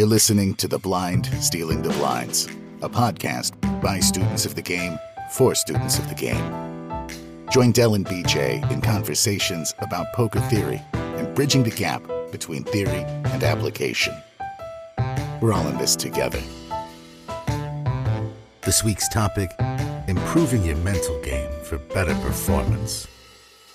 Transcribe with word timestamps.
You're 0.00 0.08
listening 0.08 0.54
to 0.54 0.66
The 0.66 0.78
Blind 0.78 1.26
Stealing 1.42 1.82
the 1.82 1.90
Blinds, 1.90 2.46
a 2.80 2.88
podcast 2.88 3.52
by 3.82 4.00
students 4.00 4.46
of 4.46 4.54
the 4.54 4.62
game 4.62 4.98
for 5.30 5.54
students 5.54 5.98
of 5.98 6.08
the 6.08 6.14
game. 6.14 7.06
Join 7.50 7.70
Dell 7.70 7.92
and 7.92 8.06
BJ 8.06 8.66
in 8.72 8.80
conversations 8.80 9.74
about 9.80 10.10
poker 10.14 10.40
theory 10.48 10.80
and 10.94 11.34
bridging 11.34 11.64
the 11.64 11.70
gap 11.70 12.02
between 12.32 12.64
theory 12.64 13.04
and 13.04 13.44
application. 13.44 14.14
We're 15.42 15.52
all 15.52 15.68
in 15.68 15.76
this 15.76 15.96
together. 15.96 16.40
This 18.62 18.82
week's 18.82 19.10
topic 19.10 19.50
improving 20.08 20.64
your 20.64 20.76
mental 20.76 21.20
game 21.20 21.52
for 21.62 21.76
better 21.76 22.14
performance. 22.22 23.06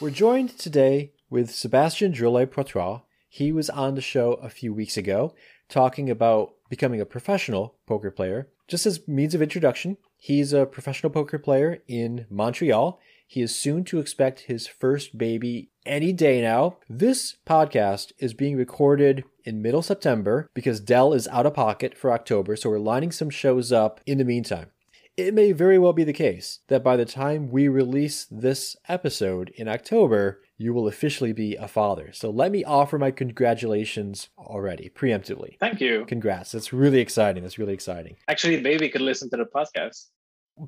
We're 0.02 0.10
joined 0.10 0.57
today 0.57 1.12
with 1.30 1.52
Sebastian 1.52 2.14
Drolet 2.14 2.48
Poitras. 2.48 3.04
He 3.30 3.52
was 3.52 3.70
on 3.70 3.94
the 3.94 4.02
show 4.02 4.34
a 4.36 4.50
few 4.50 4.73
weeks 4.73 4.98
ago 4.98 5.36
talking 5.70 6.10
about 6.10 6.54
becoming 6.70 7.02
a 7.02 7.05
professional 7.05 7.76
poker 7.86 8.12
player. 8.12 8.50
Just 8.68 8.86
as 8.86 9.08
means 9.08 9.36
of 9.36 9.42
introduction, 9.42 9.98
he's 10.18 10.54
a 10.54 10.66
professional 10.66 11.12
poker 11.12 11.38
player 11.38 11.84
in 11.88 12.26
Montreal. 12.30 13.00
He 13.28 13.42
is 13.42 13.56
soon 13.56 13.84
to 13.86 14.00
expect 14.00 14.42
his 14.42 14.68
first 14.68 15.18
baby 15.18 15.70
any 15.86 16.14
day 16.14 16.42
now. 16.42 16.78
This 16.90 17.38
podcast 17.46 18.12
is 18.20 18.34
being 18.34 18.56
recorded 18.56 19.23
in 19.44 19.62
middle 19.62 19.82
September 19.82 20.50
because 20.54 20.80
Dell 20.80 21.14
is 21.14 21.28
out 21.28 21.46
of 21.46 21.54
pocket 21.54 21.98
for 21.98 22.12
October, 22.12 22.56
so 22.56 22.70
we're 22.70 22.80
lining 22.80 23.12
some 23.12 23.30
shows 23.30 23.72
up 23.72 24.00
in 24.06 24.18
the 24.18 24.26
meantime. 24.26 24.72
It 25.18 25.34
may 25.34 25.54
very 25.54 25.80
well 25.80 25.94
be 25.94 26.04
the 26.04 26.12
case 26.12 26.60
that 26.68 26.84
by 26.84 26.98
the 26.98 27.05
time 27.05 27.50
we 27.50 27.70
release 27.70 28.28
this 28.30 28.76
episode 28.90 29.50
in 29.56 29.70
October, 29.70 30.42
you 30.58 30.73
will 30.73 30.90
officially 30.90 31.32
be 31.32 31.56
a 31.56 31.70
father. 31.70 32.12
So 32.12 32.30
let 32.30 32.52
me 32.52 32.66
offer 32.66 33.00
my 33.00 33.12
congratulations 33.12 34.28
already, 34.38 34.92
preemptively. 34.94 35.58
Thank 35.58 35.80
you. 35.80 36.04
Congrats. 36.06 36.52
That's 36.52 36.73
really 36.73 37.00
exciting. 37.00 37.44
That's 37.44 37.58
really 37.58 37.73
exciting. 37.73 38.17
Actually, 38.28 38.59
baby 38.59 38.89
could 38.89 39.00
listen 39.00 39.30
to 39.30 39.38
the 39.38 39.45
podcast. 39.45 40.08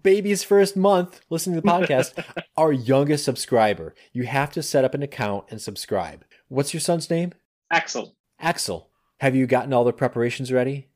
Baby's 0.02 0.46
first 0.46 0.78
month 0.78 1.20
listening 1.30 1.58
to 1.58 1.62
the 1.62 1.68
podcast, 1.68 2.24
our 2.58 2.72
youngest 2.72 3.26
subscriber. 3.26 3.96
You 4.14 4.28
have 4.28 4.52
to 4.52 4.64
set 4.64 4.86
up 4.86 4.94
an 4.94 5.04
account 5.04 5.44
and 5.50 5.62
subscribe. 5.62 6.24
What's 6.48 6.74
your 6.74 6.82
son's 6.82 7.10
name? 7.10 7.34
Axel. 7.70 8.16
Axel. 8.40 8.90
Have 9.20 9.36
you 9.36 9.46
gotten 9.46 9.74
all 9.74 9.84
the 9.84 9.92
preparations 9.92 10.54
ready? 10.54 10.88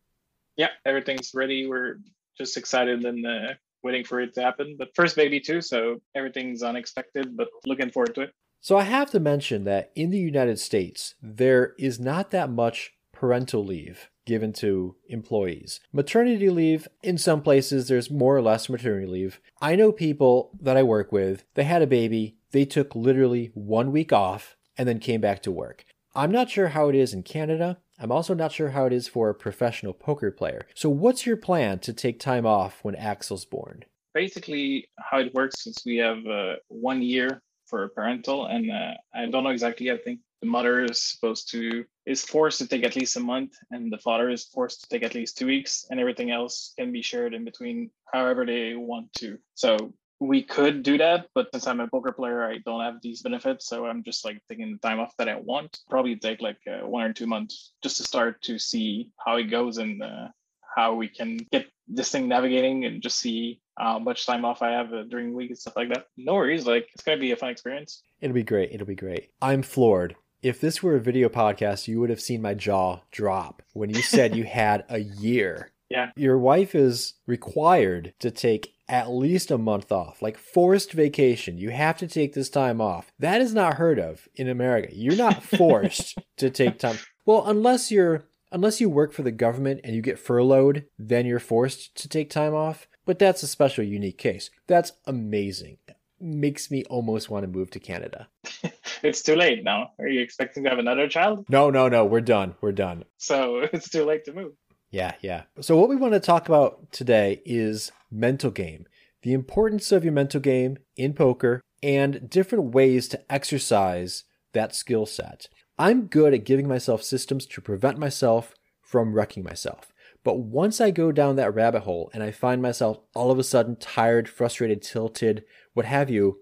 Yeah, 0.55 0.69
everything's 0.85 1.31
ready. 1.33 1.67
We're 1.67 1.97
just 2.37 2.57
excited 2.57 3.03
and 3.05 3.25
uh, 3.25 3.53
waiting 3.83 4.03
for 4.03 4.19
it 4.19 4.33
to 4.35 4.41
happen. 4.41 4.75
But 4.77 4.95
first 4.95 5.15
baby 5.15 5.39
too, 5.39 5.61
so 5.61 6.01
everything's 6.15 6.63
unexpected, 6.63 7.35
but 7.35 7.47
looking 7.65 7.91
forward 7.91 8.15
to 8.15 8.21
it. 8.21 8.33
So 8.59 8.77
I 8.77 8.83
have 8.83 9.09
to 9.11 9.19
mention 9.19 9.63
that 9.63 9.91
in 9.95 10.11
the 10.11 10.19
United 10.19 10.59
States, 10.59 11.15
there 11.21 11.73
is 11.79 11.99
not 11.99 12.31
that 12.31 12.49
much 12.49 12.93
parental 13.11 13.65
leave 13.65 14.09
given 14.25 14.53
to 14.53 14.95
employees. 15.07 15.79
Maternity 15.91 16.49
leave, 16.49 16.87
in 17.01 17.17
some 17.17 17.41
places, 17.41 17.87
there's 17.87 18.11
more 18.11 18.35
or 18.35 18.41
less 18.41 18.69
maternity 18.69 19.07
leave. 19.07 19.41
I 19.59 19.75
know 19.75 19.91
people 19.91 20.51
that 20.61 20.77
I 20.77 20.83
work 20.83 21.11
with, 21.11 21.43
they 21.55 21.63
had 21.63 21.81
a 21.81 21.87
baby, 21.87 22.37
they 22.51 22.65
took 22.65 22.95
literally 22.95 23.51
one 23.55 23.91
week 23.91 24.13
off 24.13 24.55
and 24.77 24.87
then 24.87 24.99
came 24.99 25.21
back 25.21 25.41
to 25.43 25.51
work. 25.51 25.85
I'm 26.13 26.31
not 26.31 26.49
sure 26.49 26.69
how 26.69 26.89
it 26.89 26.95
is 26.95 27.13
in 27.13 27.23
Canada. 27.23 27.79
I'm 28.01 28.11
also 28.11 28.33
not 28.33 28.51
sure 28.51 28.69
how 28.69 28.87
it 28.87 28.93
is 28.93 29.07
for 29.07 29.29
a 29.29 29.35
professional 29.35 29.93
poker 29.93 30.31
player. 30.31 30.65
So, 30.73 30.89
what's 30.89 31.27
your 31.27 31.37
plan 31.37 31.77
to 31.79 31.93
take 31.93 32.19
time 32.19 32.47
off 32.47 32.83
when 32.83 32.95
Axel's 32.95 33.45
born? 33.45 33.85
Basically, 34.15 34.89
how 34.99 35.19
it 35.19 35.33
works 35.35 35.67
is 35.67 35.77
we 35.85 35.97
have 35.97 36.25
uh, 36.25 36.55
one 36.67 37.03
year 37.03 37.43
for 37.67 37.87
parental, 37.89 38.47
and 38.47 38.71
uh, 38.71 38.93
I 39.13 39.27
don't 39.27 39.43
know 39.43 39.51
exactly. 39.51 39.91
I 39.91 39.97
think 39.97 40.19
the 40.41 40.47
mother 40.47 40.83
is 40.83 40.99
supposed 40.99 41.51
to 41.51 41.85
is 42.07 42.25
forced 42.25 42.57
to 42.57 42.67
take 42.67 42.83
at 42.83 42.95
least 42.95 43.17
a 43.17 43.19
month, 43.19 43.53
and 43.69 43.93
the 43.93 43.99
father 43.99 44.31
is 44.31 44.45
forced 44.45 44.81
to 44.81 44.89
take 44.89 45.03
at 45.03 45.13
least 45.13 45.37
two 45.37 45.45
weeks, 45.45 45.85
and 45.91 45.99
everything 45.99 46.31
else 46.31 46.73
can 46.79 46.91
be 46.91 47.03
shared 47.03 47.35
in 47.35 47.45
between 47.45 47.91
however 48.11 48.47
they 48.47 48.73
want 48.75 49.13
to. 49.19 49.37
So 49.53 49.93
we 50.21 50.43
could 50.43 50.83
do 50.83 50.99
that, 50.99 51.25
but 51.33 51.47
since 51.51 51.65
I'm 51.65 51.79
a 51.79 51.87
poker 51.87 52.11
player, 52.11 52.43
I 52.43 52.59
don't 52.59 52.81
have 52.81 53.01
these 53.01 53.23
benefits. 53.23 53.67
So 53.67 53.87
I'm 53.87 54.03
just 54.03 54.23
like 54.23 54.39
taking 54.47 54.71
the 54.71 54.77
time 54.77 54.99
off 54.99 55.17
that 55.17 55.27
I 55.27 55.35
want. 55.35 55.79
Probably 55.89 56.15
take 56.15 56.41
like 56.41 56.59
uh, 56.67 56.85
one 56.87 57.03
or 57.03 57.11
two 57.11 57.25
months 57.25 57.73
just 57.81 57.97
to 57.97 58.03
start 58.03 58.39
to 58.43 58.59
see 58.59 59.09
how 59.17 59.37
it 59.37 59.45
goes 59.45 59.79
and 59.79 60.03
uh, 60.03 60.27
how 60.75 60.93
we 60.93 61.07
can 61.07 61.37
get 61.51 61.65
this 61.87 62.11
thing 62.11 62.27
navigating 62.27 62.85
and 62.85 63.01
just 63.01 63.19
see 63.19 63.61
how 63.79 63.97
much 63.97 64.27
time 64.27 64.45
off 64.45 64.61
I 64.61 64.69
have 64.73 64.93
uh, 64.93 65.03
during 65.09 65.31
the 65.31 65.35
week 65.35 65.49
and 65.49 65.57
stuff 65.57 65.75
like 65.75 65.89
that. 65.89 66.05
No 66.17 66.35
worries. 66.35 66.67
Like 66.67 66.87
it's 66.93 67.03
going 67.03 67.17
to 67.17 67.19
be 67.21 67.31
a 67.31 67.35
fun 67.35 67.49
experience. 67.49 68.03
It'll 68.21 68.35
be 68.35 68.43
great. 68.43 68.71
It'll 68.71 68.85
be 68.85 68.93
great. 68.93 69.31
I'm 69.41 69.63
floored. 69.63 70.15
If 70.43 70.61
this 70.61 70.83
were 70.83 70.95
a 70.95 71.01
video 71.01 71.29
podcast, 71.29 71.87
you 71.87 71.99
would 71.99 72.11
have 72.11 72.21
seen 72.21 72.43
my 72.43 72.53
jaw 72.53 72.99
drop 73.11 73.63
when 73.73 73.89
you 73.89 74.03
said 74.03 74.35
you 74.35 74.43
had 74.43 74.85
a 74.87 74.99
year. 74.99 75.70
Yeah. 75.91 76.11
Your 76.15 76.37
wife 76.37 76.73
is 76.73 77.15
required 77.27 78.13
to 78.19 78.31
take 78.31 78.73
at 78.87 79.09
least 79.09 79.51
a 79.51 79.57
month 79.57 79.91
off, 79.91 80.21
like 80.21 80.37
forced 80.37 80.91
vacation. 80.91 81.57
You 81.57 81.69
have 81.69 81.97
to 81.97 82.07
take 82.07 82.33
this 82.33 82.49
time 82.49 82.81
off. 82.81 83.11
That 83.19 83.41
is 83.41 83.53
not 83.53 83.75
heard 83.75 83.99
of 83.99 84.27
in 84.35 84.49
America. 84.49 84.89
You're 84.91 85.15
not 85.15 85.43
forced 85.57 86.17
to 86.37 86.49
take 86.49 86.79
time. 86.79 86.97
Well, 87.25 87.45
unless 87.45 87.91
you're 87.91 88.25
unless 88.51 88.81
you 88.81 88.89
work 88.89 89.13
for 89.13 89.23
the 89.23 89.31
government 89.31 89.81
and 89.83 89.95
you 89.95 90.01
get 90.01 90.19
furloughed, 90.19 90.85
then 90.99 91.25
you're 91.25 91.39
forced 91.39 91.95
to 91.95 92.09
take 92.09 92.29
time 92.29 92.53
off. 92.53 92.87
But 93.05 93.17
that's 93.17 93.43
a 93.43 93.47
special, 93.47 93.83
unique 93.83 94.17
case. 94.17 94.49
That's 94.67 94.91
amazing. 95.05 95.77
Makes 96.19 96.69
me 96.69 96.83
almost 96.83 97.29
want 97.29 97.43
to 97.43 97.47
move 97.47 97.71
to 97.71 97.79
Canada. 97.79 98.27
it's 99.03 99.23
too 99.23 99.35
late 99.35 99.63
now. 99.63 99.91
Are 99.97 100.07
you 100.07 100.21
expecting 100.21 100.63
to 100.63 100.69
have 100.69 100.77
another 100.77 101.07
child? 101.07 101.45
No, 101.49 101.71
no, 101.71 101.87
no. 101.87 102.05
We're 102.05 102.21
done. 102.21 102.55
We're 102.61 102.73
done. 102.73 103.05
So 103.17 103.59
it's 103.73 103.89
too 103.89 104.05
late 104.05 104.25
to 104.25 104.33
move. 104.33 104.51
Yeah, 104.91 105.13
yeah. 105.21 105.43
So, 105.61 105.77
what 105.77 105.87
we 105.87 105.95
want 105.95 106.13
to 106.13 106.19
talk 106.19 106.47
about 106.49 106.91
today 106.91 107.41
is 107.45 107.93
mental 108.11 108.51
game, 108.51 108.85
the 109.21 109.31
importance 109.31 109.93
of 109.93 110.03
your 110.03 110.11
mental 110.11 110.41
game 110.41 110.77
in 110.97 111.13
poker, 111.13 111.61
and 111.81 112.29
different 112.29 112.73
ways 112.73 113.07
to 113.07 113.31
exercise 113.31 114.25
that 114.53 114.75
skill 114.75 115.05
set. 115.05 115.47
I'm 115.79 116.07
good 116.07 116.33
at 116.33 116.43
giving 116.43 116.67
myself 116.67 117.03
systems 117.03 117.45
to 117.47 117.61
prevent 117.61 117.97
myself 117.97 118.53
from 118.81 119.13
wrecking 119.13 119.43
myself. 119.43 119.93
But 120.23 120.39
once 120.39 120.81
I 120.81 120.91
go 120.91 121.11
down 121.13 121.37
that 121.37 121.55
rabbit 121.55 121.83
hole 121.83 122.11
and 122.13 122.21
I 122.21 122.31
find 122.31 122.61
myself 122.61 122.99
all 123.15 123.31
of 123.31 123.39
a 123.39 123.43
sudden 123.43 123.77
tired, 123.77 124.29
frustrated, 124.29 124.81
tilted, 124.81 125.45
what 125.73 125.85
have 125.85 126.09
you, 126.09 126.39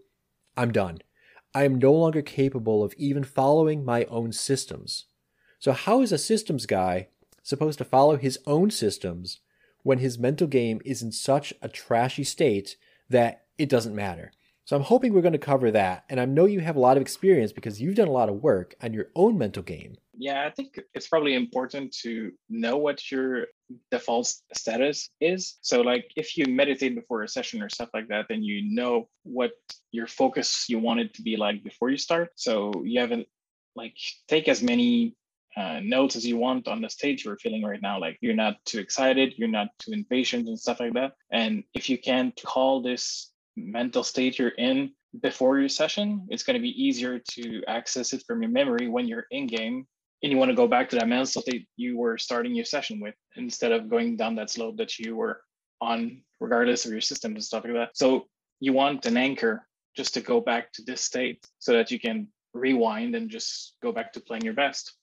I'm 0.58 0.72
done. 0.72 0.98
I 1.54 1.64
am 1.64 1.76
no 1.76 1.94
longer 1.94 2.22
capable 2.24 2.84
of 2.84 2.94
even 2.98 3.24
following 3.24 3.86
my 3.86 4.06
own 4.06 4.32
systems. 4.32 5.06
So, 5.60 5.72
how 5.72 6.02
is 6.02 6.12
a 6.12 6.18
systems 6.18 6.66
guy 6.66 7.10
supposed 7.50 7.80
to 7.80 7.86
follow 7.86 8.16
his 8.16 8.40
own 8.46 8.70
systems 8.70 9.40
when 9.82 9.98
his 9.98 10.20
mental 10.20 10.48
game 10.48 10.80
is 10.86 11.02
in 11.02 11.12
such 11.12 11.54
a 11.62 11.68
trashy 11.68 12.24
state 12.24 12.78
that 13.10 13.46
it 13.58 13.70
doesn't 13.70 13.96
matter? 13.96 14.32
So 14.66 14.76
I'm 14.76 14.84
hoping 14.84 15.14
we're 15.14 15.22
going 15.22 15.34
to 15.34 15.40
cover 15.40 15.72
that. 15.72 16.04
And 16.10 16.20
I 16.20 16.26
know 16.26 16.46
you 16.46 16.60
have 16.60 16.76
a 16.76 16.80
lot 16.80 16.96
of 16.96 17.02
experience 17.02 17.52
because 17.52 17.82
you've 17.82 17.96
done 17.96 18.08
a 18.08 18.12
lot 18.12 18.30
of 18.30 18.44
work 18.44 18.76
on 18.84 18.94
your 18.94 19.08
own 19.16 19.36
mental 19.36 19.64
game. 19.64 19.96
Yeah, 20.16 20.46
I 20.46 20.52
think 20.52 20.80
it's 20.94 21.08
probably 21.08 21.34
important 21.34 21.92
to 22.04 22.32
know 22.50 22.78
what 22.78 23.10
your 23.10 23.48
default 23.90 24.32
status 24.54 25.10
is. 25.20 25.58
So, 25.62 25.82
like, 25.82 26.12
if 26.16 26.38
you 26.38 26.46
meditate 26.46 26.94
before 26.94 27.24
a 27.24 27.28
session 27.28 27.64
or 27.64 27.70
stuff 27.70 27.90
like 27.96 28.10
that, 28.10 28.28
then 28.30 28.44
you 28.44 28.62
know 28.76 29.08
what 29.24 29.54
your 29.92 30.06
focus 30.06 30.66
you 30.70 30.78
want 30.78 31.00
it 31.00 31.16
to 31.16 31.24
be 31.24 31.36
like 31.36 31.64
before 31.64 31.90
you 31.90 31.98
start. 31.98 32.30
So, 32.36 32.72
you 32.84 33.00
haven't 33.00 33.28
like 33.76 33.96
take 34.28 34.48
as 34.50 34.62
many 34.62 35.16
uh, 35.58 35.80
notes 35.84 36.16
as 36.16 36.26
you 36.26 36.38
want 36.38 36.68
on 36.68 36.82
the 36.82 36.90
stage 36.90 37.26
you're 37.26 37.38
feeling 37.38 37.64
right 37.64 37.82
now. 37.82 38.00
Like, 38.00 38.18
you're 38.22 38.36
not 38.36 38.64
too 38.66 38.80
excited, 38.80 39.34
you're 39.38 39.48
not 39.48 39.68
too 39.80 39.92
impatient, 39.92 40.48
and 40.48 40.60
stuff 40.60 40.80
like 40.80 40.94
that. 40.94 41.14
And 41.32 41.64
if 41.74 41.90
you 41.90 41.98
can 41.98 42.34
call 42.46 42.82
this 42.82 43.32
mental 43.56 44.04
state 44.04 44.40
you're 44.40 44.50
in 44.50 44.92
before 45.22 45.60
your 45.60 45.70
session, 45.70 46.28
it's 46.30 46.44
going 46.44 46.56
to 46.56 46.62
be 46.62 46.82
easier 46.82 47.20
to 47.32 47.64
access 47.68 48.14
it 48.14 48.24
from 48.28 48.42
your 48.42 48.52
memory 48.52 48.88
when 48.88 49.08
you're 49.08 49.26
in 49.32 49.48
game 49.48 49.88
and 50.22 50.32
you 50.32 50.38
want 50.38 50.50
to 50.50 50.56
go 50.56 50.68
back 50.68 50.90
to 50.90 50.96
that 50.98 51.08
mental 51.08 51.42
state 51.42 51.68
you 51.78 51.98
were 51.98 52.18
starting 52.18 52.54
your 52.54 52.66
session 52.66 53.00
with 53.00 53.16
instead 53.36 53.72
of 53.72 53.90
going 53.90 54.18
down 54.18 54.36
that 54.36 54.50
slope 54.50 54.78
that 54.78 55.00
you 55.00 55.16
were 55.16 55.42
on, 55.82 56.22
regardless 56.40 56.86
of 56.86 56.92
your 56.92 57.02
systems 57.02 57.36
and 57.36 57.44
stuff 57.44 57.64
like 57.64 57.74
that. 57.74 57.90
So 57.96 58.28
you 58.60 58.74
want 58.74 59.06
an 59.06 59.18
anchor 59.18 59.66
just 59.96 60.14
to 60.16 60.22
go 60.22 60.42
back 60.42 60.72
to 60.74 60.84
this 60.84 61.02
state 61.02 61.46
so 61.60 61.74
that 61.74 61.92
you 61.92 62.00
can 62.00 62.28
rewind 62.54 63.16
and 63.16 63.30
just 63.30 63.76
go 63.82 63.92
back 63.92 64.14
to 64.14 64.20
playing 64.20 64.44
your 64.44 64.54
best. 64.54 64.94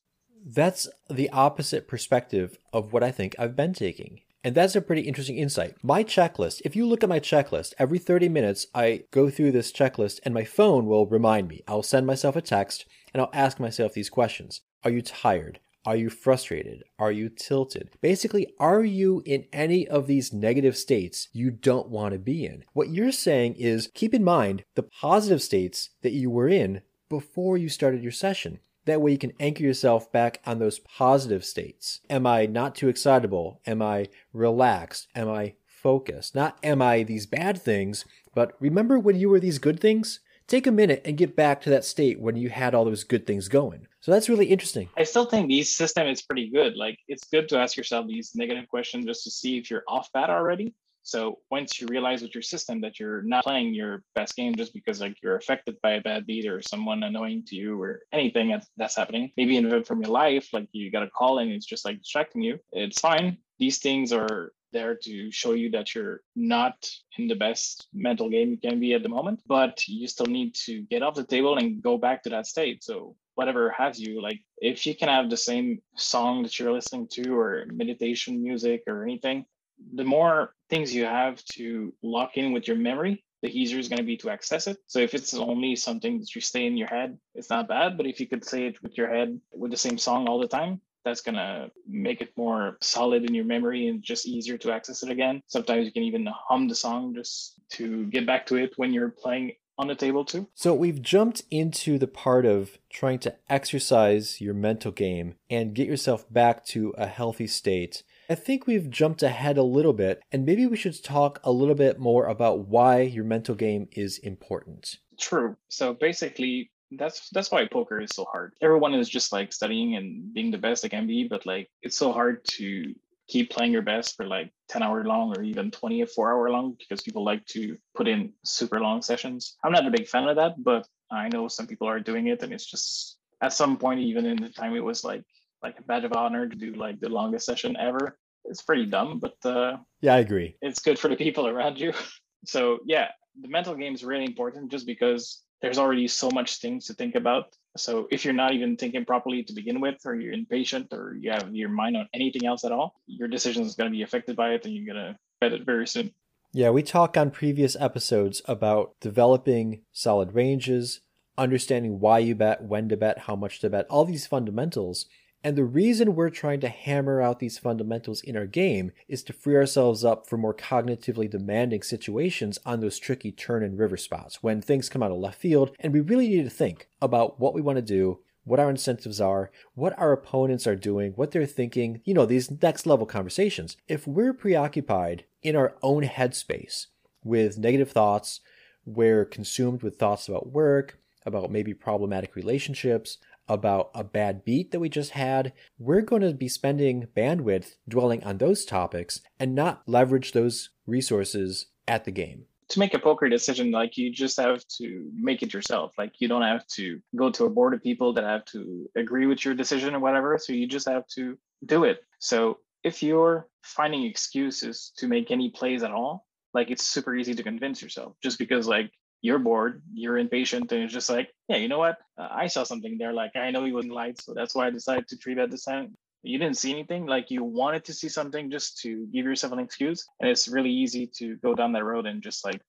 That's 0.45 0.89
the 1.09 1.31
opposite 1.31 1.89
perspective 1.89 2.59
of 2.73 2.93
what 2.93 3.03
I 3.03 3.11
think 3.11 3.35
I've 3.39 3.57
been 3.57 3.73
taking. 3.73 4.21
And 4.45 4.55
that's 4.55 4.77
a 4.77 4.81
pretty 4.81 5.03
interesting 5.03 5.39
insight. 5.39 5.75
My 5.83 6.05
checklist, 6.05 6.63
if 6.65 6.77
you 6.77 6.87
look 6.87 7.03
at 7.03 7.09
my 7.09 7.19
checklist, 7.19 7.75
every 7.81 7.99
30 7.99 8.29
minutes 8.29 8.69
I 8.73 9.03
go 9.11 9.29
through 9.29 9.51
this 9.51 9.73
checklist 9.73 10.21
and 10.25 10.33
my 10.33 10.45
phone 10.45 10.87
will 10.87 11.07
remind 11.07 11.49
me. 11.49 11.63
I'll 11.67 11.83
send 11.83 12.07
myself 12.07 12.37
a 12.37 12.41
text 12.41 12.87
and 13.13 13.21
I'll 13.21 13.31
ask 13.33 13.59
myself 13.59 13.93
these 13.93 14.09
questions 14.09 14.61
Are 14.85 14.91
you 14.91 15.03
tired? 15.03 15.59
Are 15.85 15.97
you 15.97 16.11
frustrated? 16.11 16.83
Are 16.99 17.13
you 17.13 17.29
tilted? 17.29 17.91
Basically, 18.01 18.49
are 18.59 18.85
you 18.85 19.23
in 19.25 19.47
any 19.53 19.87
of 19.87 20.07
these 20.07 20.33
negative 20.33 20.77
states 20.77 21.29
you 21.33 21.51
don't 21.51 21.89
want 21.89 22.13
to 22.13 22.19
be 22.19 22.45
in? 22.45 22.65
What 22.73 22.91
you're 22.91 23.13
saying 23.13 23.55
is 23.55 23.91
keep 23.95 24.13
in 24.13 24.23
mind 24.25 24.65
the 24.75 24.83
positive 24.83 25.43
states 25.43 25.91
that 26.03 26.13
you 26.13 26.31
were 26.31 26.49
in 26.49 26.83
before 27.09 27.57
you 27.57 27.69
started 27.69 28.03
your 28.03 28.13
session. 28.13 28.59
That 28.87 29.03
way 29.03 29.11
you 29.13 29.19
can 29.19 29.33
anchor 29.41 29.65
yourself 29.65 30.11
back 30.13 30.41
on 30.47 30.59
those 30.59 30.79
positive 30.79 31.45
states. 31.45 32.01
Am 32.09 32.27
I 32.27 32.47
not 32.47 32.75
too 32.77 32.89
excitable? 32.89 33.61
Am 33.67 33.83
I 33.83 34.07
relaxed? 34.33 35.09
Am 35.15 35.29
I 35.29 35.55
focused? 35.67 36.35
Not 36.35 36.59
am 36.63 36.81
I 36.81 37.03
these 37.03 37.27
bad 37.27 37.61
things, 37.61 38.05
but 38.35 38.53
remember 38.61 38.99
when 38.99 39.17
you 39.17 39.29
were 39.29 39.41
these 39.41 39.59
good 39.59 39.81
things? 39.81 40.21
Take 40.47 40.69
a 40.69 40.73
minute 40.73 41.03
and 41.05 41.17
get 41.17 41.35
back 41.35 41.61
to 41.63 41.71
that 41.71 41.85
state 41.85 42.21
when 42.21 42.37
you 42.37 42.49
had 42.49 42.75
all 42.75 42.85
those 42.85 43.03
good 43.03 43.27
things 43.27 43.49
going. 43.49 43.89
So 44.01 44.13
that's 44.13 44.29
really 44.29 44.47
interesting. 44.47 44.89
I 44.97 45.03
still 45.03 45.25
think 45.25 45.49
the 45.49 45.65
system 45.65 46.07
is 46.07 46.23
pretty 46.23 46.49
good. 46.49 46.77
Like 46.77 46.99
it's 47.09 47.25
good 47.25 47.49
to 47.49 47.59
ask 47.59 47.77
yourself 47.77 48.07
these 48.07 48.37
negative 48.37 48.69
questions 48.69 49.05
just 49.07 49.25
to 49.25 49.31
see 49.33 49.59
if 49.59 49.69
you're 49.69 49.83
off 49.89 50.13
bad 50.13 50.31
already. 50.31 50.73
So 51.07 51.39
once 51.53 51.81
you 51.81 51.87
realize 51.87 52.21
with 52.21 52.35
your 52.35 52.43
system 52.43 52.81
that 52.81 52.99
you're 52.99 53.23
not 53.23 53.45
playing 53.45 53.75
your 53.75 54.03
best 54.17 54.35
game 54.35 54.57
just 54.57 54.75
because 54.75 55.01
like 55.01 55.17
you're 55.23 55.37
affected 55.37 55.77
by 55.81 55.93
a 55.93 56.01
bad 56.01 56.27
beat 56.27 56.49
or 56.49 56.61
someone 56.61 57.05
annoying 57.05 57.45
to 57.47 57.55
you 57.55 57.81
or 57.81 58.01
anything 58.13 58.61
that's 58.77 58.97
happening, 58.97 59.31
maybe 59.37 59.57
an 59.57 59.67
event 59.67 59.87
from 59.87 60.03
your 60.03 60.11
life, 60.11 60.49
like 60.53 60.67
you 60.73 60.91
got 60.91 61.05
a 61.05 61.11
call 61.11 61.39
and 61.39 61.53
it's 61.53 61.65
just 61.65 61.85
like 61.85 62.01
distracting 62.01 62.43
you, 62.43 62.59
it's 62.73 63.01
fine. 63.01 63.39
These 63.61 63.79
things 63.79 64.13
are 64.13 64.53
there 64.73 64.97
to 65.05 65.31
show 65.31 65.53
you 65.53 65.71
that 65.71 65.95
you're 65.95 66.23
not 66.35 66.91
in 67.19 67.29
the 67.29 67.37
best 67.37 67.87
mental 67.95 68.29
game 68.29 68.51
you 68.51 68.59
can 68.59 68.81
be 68.81 68.93
at 68.95 69.05
the 69.05 69.09
moment, 69.09 69.39
but 69.47 69.87
you 69.87 70.09
still 70.09 70.27
need 70.27 70.57
to 70.67 70.83
get 70.91 71.05
off 71.05 71.15
the 71.15 71.23
table 71.23 71.57
and 71.57 71.81
go 71.81 71.97
back 71.97 72.25
to 72.25 72.31
that 72.31 72.49
state. 72.49 72.83
So 72.83 73.15
whatever 73.37 73.71
has 73.71 74.01
you, 74.01 74.21
like 74.21 74.41
if 74.59 74.85
you 74.85 74.97
can 74.97 75.09
have 75.09 75.31
the 75.31 75.37
same 75.37 75.81
song 75.95 76.43
that 76.43 76.59
you're 76.59 76.73
listening 76.73 77.07
to 77.13 77.39
or 77.39 77.67
meditation 77.73 78.43
music 78.43 78.83
or 78.89 79.05
anything, 79.05 79.47
the 79.95 80.05
more 80.05 80.56
things 80.69 80.95
you 80.95 81.05
have 81.05 81.45
to 81.57 81.93
lock 82.03 82.37
in 82.37 82.53
with 82.53 82.69
your 82.69 82.77
memory, 82.77 83.25
the 83.43 83.49
easier 83.49 83.79
it's 83.79 83.89
going 83.89 83.99
to 83.99 84.05
be 84.05 84.17
to 84.19 84.31
access 84.31 84.67
it. 84.67 84.79
So 84.87 84.99
if 84.99 85.15
it's 85.15 85.35
only 85.35 85.77
something 85.77 86.19
that 86.19 86.35
you 86.35 86.41
stay 86.41 86.67
in 86.67 86.77
your 86.77 86.89
head, 86.89 87.19
it's 87.35 87.51
not 87.51 87.69
bad. 87.69 87.97
But 87.97 88.07
if 88.07 88.21
you 88.21 88.27
could 88.27 88.45
say 88.45 88.67
it 88.67 88.83
with 88.83 88.97
your 88.97 89.09
head 89.09 89.39
with 89.53 89.71
the 89.71 89.77
same 89.77 89.99
song 89.99 90.29
all 90.29 90.41
the 90.41 90.49
time, 90.49 90.81
that's 91.05 91.21
going 91.21 91.37
to 91.37 91.71
make 91.89 92.21
it 92.21 92.37
more 92.37 92.79
solid 92.81 93.25
in 93.25 93.33
your 93.33 93.45
memory 93.45 93.87
and 93.87 94.03
just 94.03 94.27
easier 94.27 94.59
to 94.59 94.73
access 94.73 95.05
it 95.05 95.11
again. 95.11 95.41
Sometimes 95.47 95.87
you 95.87 95.93
can 95.93 96.03
even 96.03 96.27
hum 96.49 96.69
the 96.69 96.75
song 96.75 97.15
just 97.15 97.61
to 97.71 98.07
get 98.07 98.27
back 98.27 98.47
to 98.47 98.57
it 98.57 98.73
when 98.77 98.93
you're 98.93 99.11
playing 99.11 99.53
on 99.79 99.87
the 99.87 99.95
table 99.95 100.25
too. 100.25 100.49
So 100.55 100.75
we've 100.75 101.01
jumped 101.01 101.43
into 101.51 101.99
the 101.99 102.07
part 102.09 102.45
of 102.45 102.79
trying 102.91 103.19
to 103.21 103.37
exercise 103.49 104.41
your 104.41 104.55
mental 104.55 104.91
game 104.91 105.37
and 105.49 105.75
get 105.75 105.87
yourself 105.87 106.25
back 106.33 106.65
to 106.67 106.95
a 106.97 107.07
healthy 107.07 107.47
state. 107.47 108.03
I 108.29 108.35
think 108.35 108.67
we've 108.67 108.91
jumped 108.91 109.23
ahead 109.23 109.57
a 109.57 109.63
little 109.63 109.93
bit, 109.93 110.21
and 110.33 110.45
maybe 110.45 110.67
we 110.67 110.77
should 110.77 111.03
talk 111.03 111.41
a 111.45 111.53
little 111.53 111.75
bit 111.75 111.99
more 111.99 112.27
about 112.27 112.67
why 112.67 113.03
your 113.03 113.25
mental 113.25 113.55
game 113.55 113.89
is 113.93 114.19
important. 114.19 114.99
True. 115.19 115.57
So 115.69 115.95
basically, 115.95 116.71
that's 116.93 117.31
that's 117.31 117.51
why 117.51 117.67
poker 117.67 118.01
is 118.01 118.11
so 118.15 118.25
hard. 118.25 118.55
Everyone 118.61 118.95
is 118.95 119.09
just 119.09 119.33
like 119.33 119.53
studying 119.53 119.97
and 119.97 120.33
being 120.33 120.51
the 120.51 120.59
best 120.59 120.83
they 120.83 120.89
can 120.89 121.07
be, 121.07 121.29
but 121.29 121.47
like 121.47 121.69
it's 121.83 121.97
so 121.97 122.13
hard 122.13 122.45
to 122.59 122.95
keep 123.29 123.51
playing 123.51 123.73
your 123.73 123.83
best 123.83 124.17
for 124.17 124.25
like 124.25 124.53
10 124.69 124.83
hour 124.83 125.05
long 125.05 125.37
or 125.37 125.43
even 125.43 125.71
24 125.71 126.33
hour 126.33 126.51
long 126.51 126.77
because 126.79 127.03
people 127.03 127.25
like 127.25 127.45
to 127.47 127.77
put 127.95 128.07
in 128.07 128.33
super 128.45 128.81
long 128.81 129.03
sessions. 129.03 129.57
I'm 129.65 129.73
not 129.73 129.87
a 129.87 129.91
big 129.91 130.07
fan 130.07 130.29
of 130.29 130.37
that, 130.37 130.63
but 130.63 130.87
I 131.11 131.29
know 131.29 131.49
some 131.49 131.67
people 131.67 131.89
are 131.89 131.99
doing 131.99 132.29
it 132.29 132.43
and 132.43 132.53
it's 132.53 132.67
just 132.67 133.19
at 133.41 133.53
some 133.53 133.77
point 133.77 134.01
even 134.01 134.27
in 134.27 134.37
the 134.37 134.49
time 134.49 134.75
it 134.75 134.85
was 134.85 135.03
like 135.05 135.25
like 135.63 135.79
a 135.79 135.83
badge 135.83 136.05
of 136.05 136.13
honor 136.13 136.49
to 136.49 136.57
do 136.57 136.73
like 136.75 137.01
the 137.01 137.09
longest 137.09 137.47
session 137.47 137.77
ever. 137.77 138.19
It's 138.45 138.63
pretty 138.63 138.87
dumb, 138.87 139.19
but 139.19 139.37
uh, 139.45 139.79
yeah, 140.01 140.15
I 140.15 140.19
agree. 140.19 140.57
It's 140.63 140.81
good 140.81 140.99
for 140.99 141.09
the 141.09 141.17
people 141.17 141.49
around 141.49 141.79
you. 141.79 141.93
so 142.47 142.79
yeah, 142.87 143.09
the 143.41 143.49
mental 143.49 143.75
game 143.75 143.95
is 143.95 144.05
really 144.05 144.25
important 144.25 144.71
just 144.71 144.87
because 144.87 145.43
there's 145.63 145.79
already 145.79 146.07
so 146.09 146.31
much 146.31 146.59
things 146.61 146.87
to 146.87 146.95
think 146.95 147.15
about. 147.15 147.57
So 147.77 148.09
if 148.11 148.25
you're 148.25 148.35
not 148.35 148.53
even 148.53 148.77
thinking 148.77 149.05
properly 149.05 149.43
to 149.45 149.53
begin 149.53 149.81
with, 149.81 149.97
or 150.05 150.15
you're 150.15 150.33
impatient, 150.33 150.93
or 150.93 151.17
you 151.19 151.31
have 151.31 151.55
your 151.55 151.69
mind 151.69 151.97
on 151.97 152.09
anything 152.15 152.47
else 152.47 152.65
at 152.65 152.73
all, 152.73 152.95
your 153.07 153.29
decision 153.29 153.65
is 153.65 153.75
going 153.75 153.91
to 153.91 153.97
be 153.97 154.03
affected 154.03 154.37
by 154.37 154.51
it, 154.51 154.65
and 154.65 154.75
you're 154.75 154.95
going 154.95 155.05
to 155.13 155.19
bet 155.41 155.53
it 155.53 155.67
very 155.67 155.87
soon. 155.87 156.13
Yeah, 156.53 156.71
we 156.71 156.83
talk 156.83 157.17
on 157.17 157.31
previous 157.31 157.77
episodes 157.79 158.41
about 158.47 158.95
developing 159.01 159.83
solid 159.93 160.35
ranges, 160.35 161.01
understanding 161.37 162.01
why 162.01 162.21
you 162.21 162.35
bet, 162.35 162.63
when 162.63 162.89
to 162.89 162.97
bet, 162.97 163.21
how 163.21 163.37
much 163.37 163.61
to 163.61 163.69
bet, 163.69 163.87
all 163.91 164.05
these 164.05 164.27
fundamentals. 164.27 165.07
And 165.45 165.57
the 165.57 165.65
reason 165.65 166.15
we're 166.15 166.31
trying 166.31 166.61
to 166.61 166.69
hammer 166.69 167.23
out 167.23 167.39
these 167.39 167.59
fundamentals 167.59 168.21
in 168.21 168.37
our 168.37 168.47
game 168.47 168.93
is 169.07 169.23
to 169.25 169.33
free 169.33 169.55
ourselves 169.55 170.05
up 170.05 170.27
for 170.29 170.37
more 170.37 170.55
cognitively 170.55 171.31
demanding 171.31 171.83
situations 171.83 172.59
on 172.67 172.81
those 172.81 172.99
tricky 172.99 173.31
turn 173.31 173.63
and 173.63 173.79
river 173.79 173.97
spots 173.97 174.43
when 174.43 174.61
things 174.61 174.89
come 174.89 175.03
out 175.03 175.13
of 175.13 175.19
left 175.19 175.41
field 175.41 175.71
and 175.79 175.93
we 175.93 176.01
really 176.01 176.29
need 176.29 176.45
to 176.45 176.51
think 176.51 176.89
about 177.01 177.39
what 177.39 177.55
we 177.55 177.61
want 177.61 177.77
to 177.77 177.83
do, 177.83 178.19
what 178.45 178.61
our 178.61 178.71
incentives 178.71 179.21
are, 179.21 179.51
what 179.75 179.97
our 179.99 180.13
opponents 180.13 180.67
are 180.67 180.77
doing, 180.77 181.13
what 181.13 181.33
they're 181.33 181.47
thinking, 181.47 182.01
you 182.05 182.15
know, 182.15 182.27
these 182.27 182.51
next 182.63 182.87
level 182.87 183.07
conversations. 183.07 183.77
If 183.89 184.07
we're 184.07 184.33
preoccupied 184.33 185.25
in 185.43 185.55
our 185.55 185.77
own 185.83 186.03
headspace 186.05 186.87
with 187.23 187.59
negative 187.59 187.91
thoughts, 187.91 188.41
we're 188.85 189.25
consumed 189.25 189.83
with 189.83 189.97
thoughts 189.97 190.29
about 190.29 190.53
work, 190.53 190.99
about 191.25 191.51
maybe 191.51 191.75
problematic 191.75 192.37
relationships, 192.37 193.19
about 193.49 193.91
a 193.95 194.05
bad 194.05 194.45
beat 194.45 194.71
that 194.71 194.81
we 194.81 194.89
just 194.89 195.13
had, 195.13 195.53
we're 195.79 196.01
going 196.01 196.23
to 196.23 196.33
be 196.33 196.49
spending 196.49 197.09
bandwidth 197.17 197.77
dwelling 197.89 198.23
on 198.25 198.39
those 198.39 198.65
topics 198.65 199.21
and 199.39 199.55
not 199.55 199.83
leverage 199.87 200.33
those 200.33 200.71
resources 200.87 201.67
at 201.87 202.05
the 202.05 202.11
game. 202.11 202.47
To 202.71 202.81
make 202.81 202.95
a 202.95 202.99
poker 202.99 203.29
decision, 203.29 203.71
like 203.71 203.97
you 203.97 204.11
just 204.11 204.37
have 204.39 204.65
to 204.79 205.09
make 205.15 205.43
it 205.43 205.55
yourself. 205.55 205.93
Like 205.97 206.15
you 206.19 206.27
don't 206.27 206.43
have 206.43 206.67
to 206.69 207.01
go 207.15 207.31
to 207.31 207.45
a 207.45 207.51
board 207.51 207.75
of 207.75 207.83
people 207.83 208.13
that 208.15 208.25
have 208.25 208.45
to 208.47 208.91
agree 208.97 209.27
with 209.27 209.45
your 209.45 209.55
decision 209.55 209.95
or 209.95 210.01
whatever. 210.01 210.37
So 210.37 210.53
you 210.53 210.67
just 210.67 210.89
have 210.89 211.07
to 211.15 211.39
do 211.65 211.85
it. 211.85 212.01
So 212.19 212.59
if 212.83 213.03
you're 213.03 213.47
finding 213.63 214.05
excuses 214.05 214.93
to 214.99 215.07
make 215.07 215.31
any 215.31 215.51
plays 215.51 215.85
at 215.85 215.93
all, 215.93 216.27
like 216.55 216.71
it's 216.71 216.87
super 216.87 217.15
easy 217.15 217.35
to 217.35 217.43
convince 217.43 217.83
yourself 217.83 218.15
just 218.23 218.39
because 218.39 218.67
like 218.67 218.91
you're 219.23 219.39
bored, 219.39 219.83
you're 219.93 220.19
impatient, 220.19 220.71
and 220.73 220.85
it's 220.85 220.93
just 220.93 221.11
like, 221.11 221.31
yeah, 221.49 221.57
you 221.57 221.69
know 221.69 221.79
what? 221.79 221.99
Uh, 222.19 222.29
I 222.31 222.47
saw 222.47 222.65
something 222.65 222.99
there. 222.99 223.13
Like 223.13 223.37
I 223.37 223.51
know 223.51 223.65
he 223.65 223.73
wasn't 223.73 223.95
light, 223.95 224.21
so 224.21 224.35
that's 224.35 224.55
why 224.55 224.67
I 224.67 224.71
decided 224.71 225.09
to 225.09 225.17
three 225.17 225.35
bet 225.35 225.51
this 225.51 225.65
time. 225.65 225.95
You 226.23 226.39
didn't 226.39 226.59
see 226.59 226.73
anything, 226.73 227.07
like 227.07 227.31
you 227.31 227.45
wanted 227.45 227.85
to 227.85 227.95
see 227.95 228.09
something 228.09 228.51
just 228.51 228.79
to 228.79 229.07
give 229.13 229.25
yourself 229.25 229.53
an 229.53 229.61
excuse, 229.61 230.07
and 230.21 230.29
it's 230.29 230.49
really 230.49 230.71
easy 230.71 231.11
to 231.19 231.37
go 231.37 231.55
down 231.55 231.73
that 231.73 231.85
road 231.85 232.07
and 232.07 232.23
just 232.23 232.45
like 232.45 232.61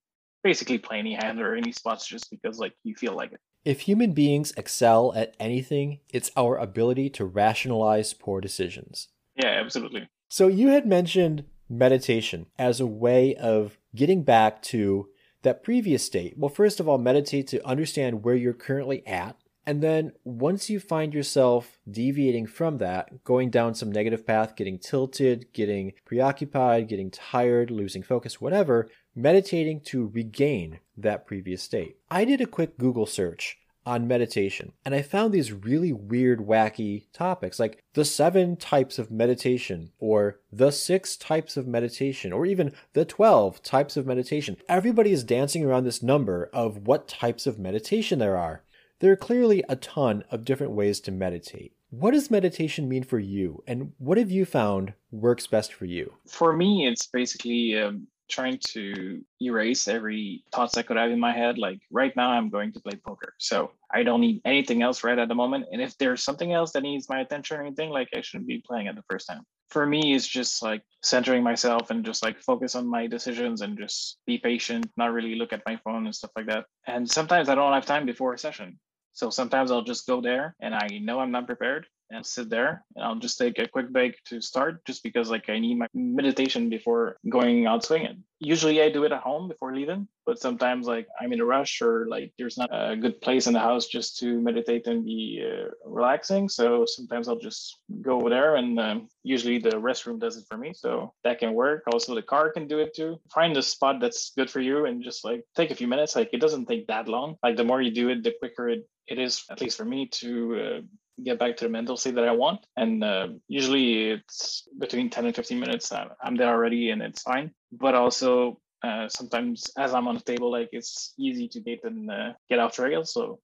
basically 0.43 0.77
play 0.77 0.99
any 0.99 1.13
hand 1.15 1.41
or 1.41 1.55
any 1.55 1.71
spots 1.71 2.07
just 2.07 2.29
because 2.29 2.59
like 2.59 2.73
you 2.83 2.95
feel 2.95 3.13
like 3.13 3.33
it. 3.33 3.39
If 3.65 3.81
human 3.81 4.13
beings 4.13 4.53
excel 4.55 5.13
at 5.15 5.35
anything, 5.39 5.99
it's 6.09 6.31
our 6.37 6.57
ability 6.57 7.09
to 7.11 7.25
rationalize 7.25 8.13
poor 8.13 8.39
decisions. 8.39 9.09
Yeah, 9.35 9.49
absolutely. 9.49 10.07
So 10.29 10.47
you 10.47 10.69
had 10.69 10.85
mentioned 10.85 11.43
meditation 11.69 12.45
as 12.57 12.79
a 12.79 12.87
way 12.87 13.35
of 13.35 13.77
getting 13.93 14.23
back 14.23 14.61
to 14.61 15.09
that 15.47 15.63
previous 15.63 16.03
state? 16.03 16.37
Well, 16.37 16.49
first 16.49 16.79
of 16.79 16.87
all, 16.87 16.97
meditate 16.97 17.47
to 17.47 17.65
understand 17.65 18.23
where 18.23 18.35
you're 18.35 18.53
currently 18.53 19.05
at. 19.07 19.37
And 19.65 19.81
then 19.81 20.11
once 20.23 20.69
you 20.69 20.79
find 20.79 21.13
yourself 21.13 21.79
deviating 21.89 22.47
from 22.47 22.77
that, 22.77 23.23
going 23.23 23.49
down 23.49 23.73
some 23.73 23.91
negative 23.91 24.25
path, 24.25 24.55
getting 24.55 24.77
tilted, 24.77 25.47
getting 25.53 25.93
preoccupied, 26.05 26.87
getting 26.87 27.11
tired, 27.11 27.71
losing 27.71 28.03
focus, 28.03 28.39
whatever, 28.39 28.89
meditating 29.15 29.81
to 29.81 30.07
regain 30.13 30.79
that 30.95 31.25
previous 31.25 31.63
state. 31.63 31.97
I 32.11 32.25
did 32.25 32.39
a 32.41 32.45
quick 32.45 32.77
Google 32.77 33.05
search 33.05 33.57
on 33.87 34.05
meditation. 34.05 34.73
And 34.83 34.93
I 34.93 35.01
found 35.01 35.33
these 35.33 35.53
really 35.53 35.93
weird, 35.93 36.39
wacky 36.39 37.05
topics 37.13 37.57
like 37.57 37.81
the 37.93 38.03
seven 38.03 38.57
types 38.57 38.99
of 38.99 39.09
meditation, 39.09 39.91
or 39.97 40.39
the 40.51 40.71
six 40.71 41.15
types 41.15 41.55
of 41.55 41.67
meditation, 41.67 42.33
or 42.33 42.45
even 42.45 42.73
the 42.91 43.05
12 43.05 43.63
types 43.63 43.95
of 43.95 44.05
meditation. 44.05 44.57
Everybody 44.67 45.13
is 45.13 45.23
dancing 45.23 45.63
around 45.63 45.85
this 45.85 46.03
number 46.03 46.49
of 46.51 46.85
what 46.85 47.07
types 47.07 47.47
of 47.47 47.57
meditation 47.57 48.19
there 48.19 48.35
are. 48.35 48.63
There 48.99 49.11
are 49.13 49.15
clearly 49.17 49.63
a 49.69 49.77
ton 49.77 50.25
of 50.29 50.43
different 50.43 50.73
ways 50.73 50.99
to 51.01 51.11
meditate. 51.11 51.73
What 51.89 52.11
does 52.11 52.29
meditation 52.29 52.89
mean 52.89 53.03
for 53.03 53.19
you, 53.19 53.63
and 53.65 53.93
what 53.97 54.17
have 54.17 54.29
you 54.29 54.43
found 54.43 54.93
works 55.11 55.47
best 55.47 55.73
for 55.73 55.85
you? 55.85 56.11
For 56.27 56.51
me, 56.51 56.85
it's 56.85 57.07
basically 57.07 57.79
um, 57.79 58.07
trying 58.27 58.59
to 58.69 59.23
erase 59.41 59.87
every 59.87 60.43
thoughts 60.51 60.77
I 60.77 60.81
could 60.81 60.97
have 60.97 61.11
in 61.11 61.19
my 61.19 61.31
head. 61.31 61.57
Like 61.57 61.79
right 61.89 62.13
now, 62.15 62.31
I'm 62.31 62.49
going 62.49 62.73
to 62.73 62.79
play 62.81 62.99
poker, 63.05 63.33
so 63.37 63.71
I 63.93 64.03
don't 64.03 64.21
need 64.21 64.41
anything 64.45 64.81
else 64.81 65.03
right 65.03 65.17
at 65.17 65.27
the 65.27 65.35
moment. 65.35 65.65
And 65.71 65.81
if 65.81 65.97
there's 65.97 66.23
something 66.23 66.53
else 66.53 66.71
that 66.73 66.83
needs 66.83 67.09
my 67.09 67.21
attention 67.21 67.57
or 67.57 67.61
anything, 67.61 67.89
like 67.89 68.09
I 68.13 68.21
shouldn't 68.21 68.47
be 68.47 68.63
playing 68.65 68.87
it 68.87 68.95
the 68.95 69.03
first 69.09 69.27
time. 69.27 69.43
For 69.69 69.85
me, 69.85 70.13
it's 70.13 70.27
just 70.27 70.61
like 70.61 70.81
centering 71.03 71.43
myself 71.43 71.89
and 71.89 72.05
just 72.05 72.23
like 72.23 72.41
focus 72.41 72.75
on 72.75 72.87
my 72.87 73.07
decisions 73.07 73.61
and 73.61 73.77
just 73.77 74.17
be 74.25 74.37
patient, 74.37 74.89
not 74.97 75.13
really 75.13 75.35
look 75.35 75.53
at 75.53 75.63
my 75.65 75.77
phone 75.83 76.05
and 76.05 76.15
stuff 76.15 76.31
like 76.35 76.47
that. 76.47 76.65
And 76.85 77.09
sometimes 77.09 77.49
I 77.49 77.55
don't 77.55 77.73
have 77.73 77.85
time 77.85 78.05
before 78.05 78.33
a 78.33 78.37
session. 78.37 78.79
So 79.13 79.29
sometimes 79.29 79.71
I'll 79.71 79.83
just 79.83 80.07
go 80.07 80.21
there 80.21 80.55
and 80.61 80.75
I 80.75 80.87
know 81.01 81.19
I'm 81.19 81.31
not 81.31 81.47
prepared 81.47 81.87
and 82.09 82.25
sit 82.25 82.49
there 82.49 82.83
and 82.95 83.03
I'll 83.03 83.15
just 83.15 83.37
take 83.37 83.59
a 83.59 83.67
quick 83.67 83.89
break 83.89 84.23
to 84.25 84.41
start 84.41 84.85
just 84.85 85.03
because 85.03 85.29
like 85.29 85.49
I 85.49 85.59
need 85.59 85.77
my 85.77 85.87
meditation 85.93 86.69
before 86.69 87.17
going 87.29 87.65
out 87.65 87.83
swinging. 87.83 88.23
Usually 88.39 88.81
I 88.81 88.89
do 88.89 89.03
it 89.03 89.11
at 89.11 89.21
home 89.21 89.47
before 89.47 89.75
leaving, 89.75 90.07
but 90.25 90.39
sometimes 90.39 90.85
like 90.85 91.07
I'm 91.19 91.33
in 91.33 91.41
a 91.41 91.45
rush 91.45 91.81
or 91.81 92.07
like 92.07 92.31
there's 92.37 92.57
not 92.57 92.69
a 92.71 92.95
good 92.95 93.19
place 93.19 93.47
in 93.47 93.53
the 93.53 93.59
house 93.59 93.87
just 93.87 94.19
to 94.19 94.39
meditate 94.39 94.85
and 94.87 95.03
be 95.03 95.43
uh, 95.43 95.69
relaxing. 95.85 96.47
So 96.47 96.85
sometimes 96.85 97.27
I'll 97.27 97.39
just 97.39 97.79
go 98.01 98.19
over 98.19 98.29
there 98.29 98.55
and 98.55 98.79
um, 98.79 99.09
usually 99.23 99.57
the 99.57 99.71
restroom 99.71 100.19
does 100.19 100.37
it 100.37 100.45
for 100.47 100.57
me. 100.57 100.73
So 100.73 101.13
that 101.23 101.39
can 101.39 101.53
work. 101.53 101.83
Also 101.91 102.13
the 102.13 102.21
car 102.21 102.51
can 102.51 102.67
do 102.67 102.79
it 102.79 102.93
too. 102.95 103.19
Find 103.33 103.57
a 103.57 103.63
spot 103.63 103.99
that's 103.99 104.31
good 104.37 104.49
for 104.49 104.61
you 104.61 104.85
and 104.85 105.03
just 105.03 105.25
like 105.25 105.43
take 105.55 105.71
a 105.71 105.75
few 105.75 105.87
minutes. 105.87 106.15
Like 106.15 106.29
it 106.31 106.41
doesn't 106.41 106.67
take 106.67 106.87
that 106.87 107.07
long. 107.07 107.37
Like 107.41 107.57
the 107.57 107.63
more 107.63 107.81
you 107.81 107.91
do 107.91 108.09
it, 108.09 108.23
the 108.23 108.33
quicker 108.39 108.69
it, 108.69 108.87
it 109.07 109.17
is, 109.17 109.43
at 109.49 109.61
least 109.61 109.77
for 109.77 109.85
me 109.85 110.07
to 110.07 110.59
uh, 110.59 110.81
get 111.23 111.39
back 111.39 111.57
to 111.57 111.65
the 111.65 111.69
mental 111.69 111.97
state 111.97 112.15
that 112.15 112.27
I 112.27 112.31
want. 112.31 112.65
And 112.75 113.03
uh, 113.03 113.27
usually 113.47 114.11
it's 114.11 114.67
between 114.77 115.09
10 115.09 115.25
and 115.25 115.35
15 115.35 115.59
minutes. 115.59 115.91
I'm 115.91 116.35
there 116.35 116.49
already 116.49 116.91
and 116.91 117.01
it's 117.01 117.21
fine. 117.21 117.51
But 117.71 117.95
also 117.95 118.59
uh, 118.83 119.07
sometimes 119.09 119.65
as 119.77 119.93
I'm 119.93 120.07
on 120.07 120.15
the 120.15 120.21
table, 120.21 120.51
like 120.51 120.69
it's 120.71 121.13
easy 121.17 121.47
to 121.49 121.59
get 121.59 121.83
and 121.83 122.09
uh, 122.09 122.33
get 122.49 122.59
off 122.59 122.73
trail. 122.73 123.03
So 123.03 123.39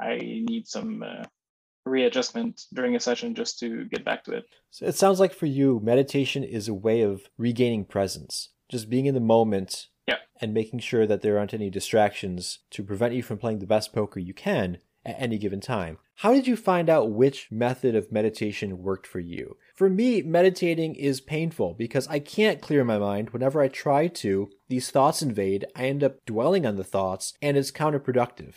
I 0.00 0.18
need 0.18 0.68
some 0.68 1.02
uh, 1.02 1.24
readjustment 1.84 2.62
during 2.72 2.96
a 2.96 3.00
session 3.00 3.34
just 3.34 3.58
to 3.60 3.84
get 3.86 4.04
back 4.04 4.24
to 4.24 4.32
it. 4.32 4.44
So 4.70 4.86
it 4.86 4.94
sounds 4.94 5.20
like 5.20 5.34
for 5.34 5.46
you, 5.46 5.80
meditation 5.82 6.44
is 6.44 6.68
a 6.68 6.74
way 6.74 7.02
of 7.02 7.28
regaining 7.38 7.84
presence, 7.84 8.50
just 8.70 8.88
being 8.88 9.06
in 9.06 9.14
the 9.14 9.20
moment. 9.20 9.88
Yeah. 10.06 10.16
And 10.40 10.54
making 10.54 10.80
sure 10.80 11.04
that 11.06 11.22
there 11.22 11.36
aren't 11.36 11.54
any 11.54 11.68
distractions 11.68 12.60
to 12.70 12.84
prevent 12.84 13.14
you 13.14 13.22
from 13.24 13.38
playing 13.38 13.58
the 13.58 13.66
best 13.66 13.92
poker 13.92 14.20
you 14.20 14.34
can 14.34 14.78
at 15.06 15.16
any 15.18 15.38
given 15.38 15.60
time. 15.60 15.98
How 16.16 16.32
did 16.32 16.46
you 16.46 16.56
find 16.56 16.90
out 16.90 17.10
which 17.10 17.48
method 17.50 17.94
of 17.94 18.10
meditation 18.10 18.82
worked 18.82 19.06
for 19.06 19.20
you? 19.20 19.56
For 19.74 19.88
me, 19.88 20.22
meditating 20.22 20.96
is 20.96 21.20
painful 21.20 21.74
because 21.74 22.08
I 22.08 22.18
can't 22.18 22.60
clear 22.60 22.84
my 22.84 22.98
mind. 22.98 23.30
Whenever 23.30 23.62
I 23.62 23.68
try 23.68 24.08
to, 24.08 24.50
these 24.68 24.90
thoughts 24.90 25.22
invade, 25.22 25.66
I 25.76 25.84
end 25.84 26.02
up 26.02 26.24
dwelling 26.26 26.66
on 26.66 26.76
the 26.76 26.84
thoughts, 26.84 27.34
and 27.40 27.56
it's 27.56 27.70
counterproductive. 27.70 28.54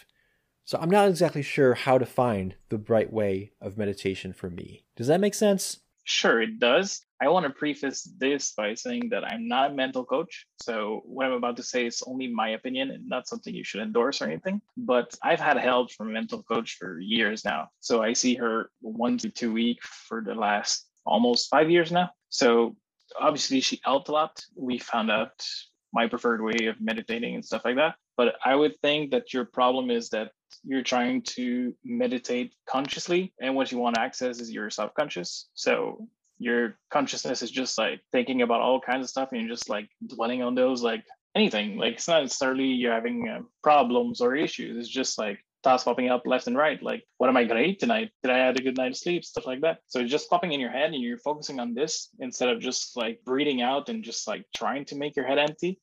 So 0.66 0.78
I'm 0.82 0.90
not 0.90 1.10
exactly 1.10 1.42
sure 1.42 1.74
how 1.74 1.98
to 1.98 2.06
find 2.06 2.56
the 2.70 2.78
right 2.78 3.12
way 3.12 3.52
of 3.62 3.78
meditation 3.78 4.34
for 4.34 4.50
me. 4.50 4.86
Does 4.96 5.08
that 5.08 5.22
make 5.22 5.34
sense? 5.34 5.80
Sure, 6.10 6.42
it 6.42 6.58
does. 6.58 7.06
I 7.22 7.28
want 7.28 7.46
to 7.46 7.52
preface 7.52 8.02
this 8.18 8.54
by 8.54 8.74
saying 8.74 9.10
that 9.10 9.24
I'm 9.24 9.48
not 9.48 9.70
a 9.70 9.74
mental 9.76 10.04
coach. 10.04 10.48
So, 10.60 11.04
what 11.06 11.28
I'm 11.28 11.34
about 11.34 11.56
to 11.58 11.64
say 11.64 11.86
is 11.86 12.02
only 12.08 12.28
my 12.28 12.50
opinion 12.50 12.90
and 12.90 13.08
not 13.08 13.28
something 13.28 13.54
you 13.54 13.64
should 13.64 13.82
endorse 13.82 14.20
or 14.20 14.26
anything. 14.26 14.60
But 14.76 15.14
I've 15.22 15.40
had 15.40 15.58
help 15.58 15.92
from 15.92 16.10
a 16.10 16.14
mental 16.14 16.42
coach 16.42 16.78
for 16.80 17.00
years 17.00 17.46
now. 17.46 17.68
So, 17.80 18.02
I 18.02 18.14
see 18.14 18.34
her 18.38 18.72
one 18.82 19.20
to 19.20 19.30
two 19.30 19.54
week 19.54 19.84
for 19.84 20.24
the 20.26 20.34
last 20.34 20.90
almost 21.06 21.48
five 21.48 21.70
years 21.70 21.92
now. 21.92 22.10
So, 22.30 22.76
obviously, 23.20 23.60
she 23.62 23.80
helped 23.84 24.10
a 24.10 24.12
lot. 24.12 24.44
We 24.56 24.80
found 24.80 25.12
out 25.12 25.46
my 25.94 26.08
preferred 26.08 26.42
way 26.42 26.66
of 26.66 26.82
meditating 26.82 27.36
and 27.36 27.46
stuff 27.46 27.66
like 27.66 27.76
that. 27.76 27.98
But 28.18 28.34
I 28.44 28.56
would 28.56 28.82
think 28.82 29.12
that 29.12 29.32
your 29.32 29.46
problem 29.46 29.92
is 29.92 30.10
that 30.10 30.32
you're 30.64 30.84
trying 30.84 31.22
to 31.22 31.74
meditate 31.84 32.54
consciously, 32.68 33.34
and 33.42 33.56
what 33.56 33.72
you 33.72 33.78
want 33.78 33.96
to 33.96 34.02
access 34.02 34.40
is 34.40 34.52
your 34.52 34.70
subconscious. 34.70 35.50
So 35.54 36.08
your 36.38 36.78
consciousness 36.90 37.42
is 37.42 37.52
just 37.52 37.78
like 37.78 38.02
thinking 38.12 38.42
about 38.42 38.62
all 38.62 38.80
kinds 38.80 39.04
of 39.04 39.10
stuff, 39.10 39.30
and 39.32 39.42
you're 39.42 39.50
just 39.50 39.70
like 39.70 39.90
dwelling 40.06 40.42
on 40.42 40.56
those, 40.56 40.82
like 40.82 41.04
anything. 41.36 41.78
Like 41.78 41.96
it's 41.96 42.08
not 42.08 42.24
necessarily 42.24 42.66
you're 42.66 42.94
having 42.94 43.28
uh, 43.28 43.42
problems 43.62 44.22
or 44.22 44.36
issues. 44.36 44.78
It's 44.78 44.94
just 44.94 45.18
like 45.18 45.40
thoughts 45.64 45.84
popping 45.84 46.10
up 46.10 46.24
left 46.26 46.48
and 46.48 46.58
right. 46.58 46.82
Like, 46.82 47.04
what 47.18 47.30
am 47.30 47.38
I 47.38 47.44
gonna 47.44 47.62
eat 47.62 47.80
tonight? 47.80 48.12
Did 48.24 48.32
I 48.32 48.38
have 48.38 48.56
a 48.56 48.62
good 48.62 48.78
night 48.78 48.92
of 48.92 48.98
sleep? 48.98 49.26
Stuff 49.26 49.46
like 49.46 49.62
that. 49.62 49.80
So 49.88 50.00
it's 50.00 50.12
just 50.12 50.30
popping 50.30 50.54
in 50.54 50.60
your 50.60 50.72
head, 50.72 50.94
and 50.94 51.02
you're 51.02 51.18
focusing 51.18 51.60
on 51.60 51.74
this 51.74 52.10
instead 52.20 52.50
of 52.50 52.62
just 52.62 52.96
like 52.96 53.20
breathing 53.26 53.62
out 53.62 53.90
and 53.90 54.04
just 54.04 54.28
like 54.28 54.46
trying 54.56 54.86
to 54.86 54.96
make 54.96 55.16
your 55.16 55.28
head 55.28 55.38
empty. 55.38 55.80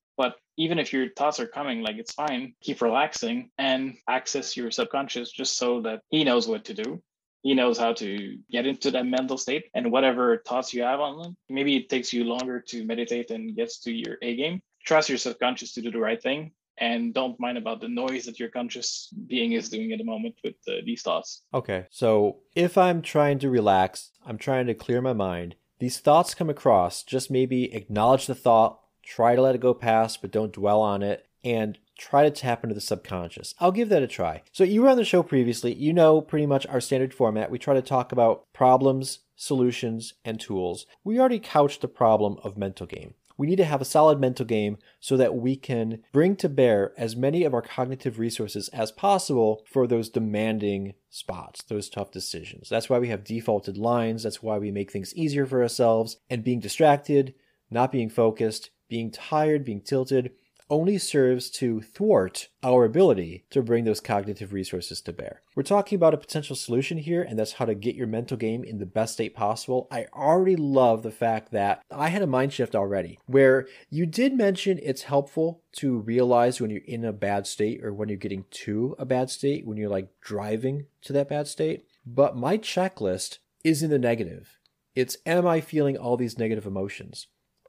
Even 0.56 0.78
if 0.78 0.92
your 0.92 1.08
thoughts 1.10 1.40
are 1.40 1.46
coming, 1.46 1.82
like 1.82 1.96
it's 1.96 2.12
fine, 2.12 2.54
keep 2.62 2.80
relaxing 2.80 3.50
and 3.58 3.96
access 4.08 4.56
your 4.56 4.70
subconscious 4.70 5.30
just 5.30 5.56
so 5.56 5.80
that 5.82 6.00
he 6.10 6.24
knows 6.24 6.48
what 6.48 6.64
to 6.64 6.74
do. 6.74 7.02
He 7.42 7.54
knows 7.54 7.78
how 7.78 7.92
to 7.94 8.38
get 8.50 8.66
into 8.66 8.90
that 8.90 9.06
mental 9.06 9.38
state 9.38 9.66
and 9.74 9.92
whatever 9.92 10.42
thoughts 10.46 10.74
you 10.74 10.82
have 10.82 11.00
on 11.00 11.22
them. 11.22 11.36
Maybe 11.48 11.76
it 11.76 11.88
takes 11.88 12.12
you 12.12 12.24
longer 12.24 12.60
to 12.68 12.84
meditate 12.84 13.30
and 13.30 13.54
gets 13.54 13.78
to 13.80 13.92
your 13.92 14.16
A 14.22 14.34
game. 14.34 14.60
Trust 14.84 15.08
your 15.08 15.18
subconscious 15.18 15.72
to 15.74 15.82
do 15.82 15.90
the 15.90 15.98
right 15.98 16.20
thing 16.20 16.52
and 16.78 17.14
don't 17.14 17.38
mind 17.40 17.58
about 17.58 17.80
the 17.80 17.88
noise 17.88 18.24
that 18.26 18.38
your 18.38 18.48
conscious 18.48 19.12
being 19.26 19.52
is 19.52 19.68
doing 19.68 19.92
at 19.92 19.98
the 19.98 20.04
moment 20.04 20.34
with 20.44 20.54
uh, 20.68 20.72
these 20.84 21.02
thoughts. 21.02 21.42
Okay. 21.54 21.86
So 21.90 22.38
if 22.54 22.76
I'm 22.76 23.02
trying 23.02 23.38
to 23.40 23.50
relax, 23.50 24.10
I'm 24.24 24.38
trying 24.38 24.66
to 24.66 24.74
clear 24.74 25.00
my 25.00 25.12
mind, 25.12 25.56
these 25.78 25.98
thoughts 25.98 26.34
come 26.34 26.50
across, 26.50 27.02
just 27.02 27.30
maybe 27.30 27.74
acknowledge 27.74 28.26
the 28.26 28.34
thought, 28.34 28.80
Try 29.06 29.36
to 29.36 29.42
let 29.42 29.54
it 29.54 29.60
go 29.60 29.72
past, 29.72 30.20
but 30.20 30.32
don't 30.32 30.52
dwell 30.52 30.80
on 30.80 31.02
it. 31.02 31.26
And 31.44 31.78
try 31.96 32.24
to 32.24 32.30
tap 32.30 32.64
into 32.64 32.74
the 32.74 32.80
subconscious. 32.80 33.54
I'll 33.60 33.72
give 33.72 33.88
that 33.90 34.02
a 34.02 34.08
try. 34.08 34.42
So, 34.52 34.64
you 34.64 34.82
were 34.82 34.88
on 34.88 34.96
the 34.96 35.04
show 35.04 35.22
previously. 35.22 35.72
You 35.72 35.92
know 35.92 36.20
pretty 36.20 36.46
much 36.46 36.66
our 36.66 36.80
standard 36.80 37.14
format. 37.14 37.50
We 37.50 37.58
try 37.58 37.74
to 37.74 37.82
talk 37.82 38.10
about 38.10 38.44
problems, 38.52 39.20
solutions, 39.36 40.14
and 40.24 40.40
tools. 40.40 40.86
We 41.04 41.20
already 41.20 41.38
couched 41.38 41.82
the 41.82 41.88
problem 41.88 42.38
of 42.42 42.58
mental 42.58 42.86
game. 42.86 43.14
We 43.38 43.46
need 43.46 43.56
to 43.56 43.64
have 43.64 43.80
a 43.80 43.86
solid 43.86 44.18
mental 44.18 44.46
game 44.46 44.78
so 44.98 45.16
that 45.16 45.34
we 45.34 45.56
can 45.56 46.02
bring 46.12 46.36
to 46.36 46.48
bear 46.48 46.92
as 46.96 47.16
many 47.16 47.44
of 47.44 47.52
our 47.52 47.62
cognitive 47.62 48.18
resources 48.18 48.68
as 48.68 48.90
possible 48.90 49.62
for 49.66 49.86
those 49.86 50.08
demanding 50.08 50.94
spots, 51.10 51.62
those 51.62 51.90
tough 51.90 52.10
decisions. 52.10 52.68
That's 52.68 52.88
why 52.88 52.98
we 52.98 53.08
have 53.08 53.24
defaulted 53.24 53.76
lines. 53.76 54.22
That's 54.22 54.42
why 54.42 54.58
we 54.58 54.70
make 54.70 54.90
things 54.90 55.14
easier 55.14 55.46
for 55.46 55.62
ourselves. 55.62 56.16
And 56.30 56.44
being 56.44 56.60
distracted, 56.60 57.34
not 57.70 57.92
being 57.92 58.08
focused, 58.08 58.70
being 58.88 59.10
tired, 59.10 59.64
being 59.64 59.80
tilted, 59.80 60.32
only 60.68 60.98
serves 60.98 61.48
to 61.48 61.80
thwart 61.80 62.48
our 62.62 62.84
ability 62.84 63.44
to 63.50 63.62
bring 63.62 63.84
those 63.84 64.00
cognitive 64.00 64.52
resources 64.52 65.00
to 65.00 65.12
bear. 65.12 65.42
We're 65.54 65.62
talking 65.62 65.96
about 65.96 66.14
a 66.14 66.18
potential 66.18 66.56
solution 66.56 66.98
here, 66.98 67.22
and 67.22 67.38
that's 67.38 67.54
how 67.54 67.64
to 67.66 67.74
get 67.74 67.94
your 67.94 68.06
mental 68.06 68.36
game 68.36 68.64
in 68.64 68.78
the 68.78 68.86
best 68.86 69.14
state 69.14 69.34
possible. 69.34 69.86
I 69.90 70.06
already 70.12 70.56
love 70.56 71.02
the 71.02 71.10
fact 71.10 71.52
that 71.52 71.82
I 71.90 72.08
had 72.08 72.22
a 72.22 72.26
mind 72.26 72.52
shift 72.52 72.74
already, 72.74 73.18
where 73.26 73.66
you 73.90 74.06
did 74.06 74.34
mention 74.34 74.80
it's 74.82 75.02
helpful 75.02 75.62
to 75.76 75.98
realize 75.98 76.60
when 76.60 76.70
you're 76.70 76.80
in 76.84 77.04
a 77.04 77.12
bad 77.12 77.46
state 77.46 77.84
or 77.84 77.94
when 77.94 78.08
you're 78.08 78.18
getting 78.18 78.44
to 78.50 78.96
a 78.98 79.04
bad 79.04 79.30
state, 79.30 79.66
when 79.66 79.76
you're 79.76 79.88
like 79.88 80.08
driving 80.20 80.86
to 81.02 81.12
that 81.12 81.28
bad 81.28 81.46
state. 81.46 81.86
But 82.04 82.36
my 82.36 82.58
checklist 82.58 83.38
is 83.62 83.82
in 83.82 83.90
the 83.90 83.98
negative. 83.98 84.58
It's, 84.94 85.18
am 85.26 85.46
I 85.46 85.60
feeling 85.60 85.96
all 85.96 86.16
these 86.16 86.38
negative 86.38 86.66
emotions? 86.66 87.26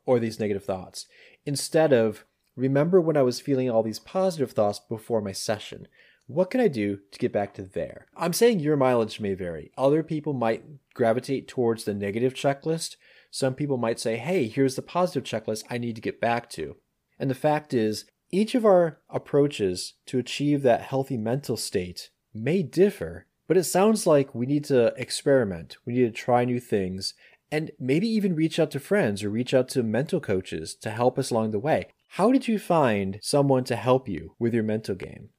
Or 0.07 0.19
these 0.19 0.39
negative 0.39 0.63
thoughts, 0.63 1.05
instead 1.45 1.93
of 1.93 2.25
remember 2.55 2.99
when 2.99 3.15
I 3.15 3.21
was 3.21 3.39
feeling 3.39 3.69
all 3.69 3.83
these 3.83 3.99
positive 3.99 4.51
thoughts 4.51 4.79
before 4.79 5.21
my 5.21 5.31
session. 5.31 5.87
What 6.25 6.49
can 6.49 6.59
I 6.59 6.67
do 6.67 6.99
to 7.11 7.19
get 7.19 7.31
back 7.31 7.53
to 7.53 7.61
there? 7.61 8.07
I'm 8.17 8.33
saying 8.33 8.59
your 8.59 8.75
mileage 8.75 9.21
may 9.21 9.33
vary. 9.33 9.71
Other 9.77 10.03
people 10.03 10.33
might 10.33 10.63
gravitate 10.93 11.47
towards 11.47 11.85
the 11.85 11.93
negative 11.93 12.33
checklist. 12.33 12.97
Some 13.31 13.53
people 13.53 13.77
might 13.77 13.99
say, 13.99 14.17
hey, 14.17 14.47
here's 14.47 14.75
the 14.75 14.81
positive 14.81 15.23
checklist 15.23 15.63
I 15.69 15.77
need 15.77 15.95
to 15.95 16.01
get 16.01 16.19
back 16.19 16.49
to. 16.51 16.75
And 17.17 17.29
the 17.29 17.35
fact 17.35 17.73
is, 17.73 18.05
each 18.29 18.55
of 18.55 18.65
our 18.65 18.99
approaches 19.09 19.93
to 20.07 20.19
achieve 20.19 20.63
that 20.63 20.81
healthy 20.81 21.15
mental 21.15 21.55
state 21.55 22.09
may 22.33 22.61
differ, 22.61 23.25
but 23.47 23.55
it 23.55 23.63
sounds 23.63 24.05
like 24.05 24.35
we 24.35 24.45
need 24.45 24.65
to 24.65 24.87
experiment. 24.97 25.77
We 25.85 25.93
need 25.93 26.07
to 26.07 26.11
try 26.11 26.43
new 26.43 26.59
things 26.59 27.13
and 27.51 27.71
maybe 27.79 28.07
even 28.07 28.35
reach 28.35 28.59
out 28.59 28.71
to 28.71 28.79
friends 28.79 29.23
or 29.23 29.29
reach 29.29 29.53
out 29.53 29.69
to 29.69 29.83
mental 29.83 30.19
coaches 30.19 30.75
to 30.75 30.89
help 30.89 31.17
us 31.17 31.31
along 31.31 31.51
the 31.51 31.59
way. 31.59 31.87
How 32.09 32.31
did 32.31 32.47
you 32.47 32.59
find 32.59 33.19
someone 33.21 33.63
to 33.65 33.75
help 33.75 34.07
you 34.07 34.35
with 34.39 34.53
your 34.53 34.63
mental 34.63 34.95
game? 34.95 35.29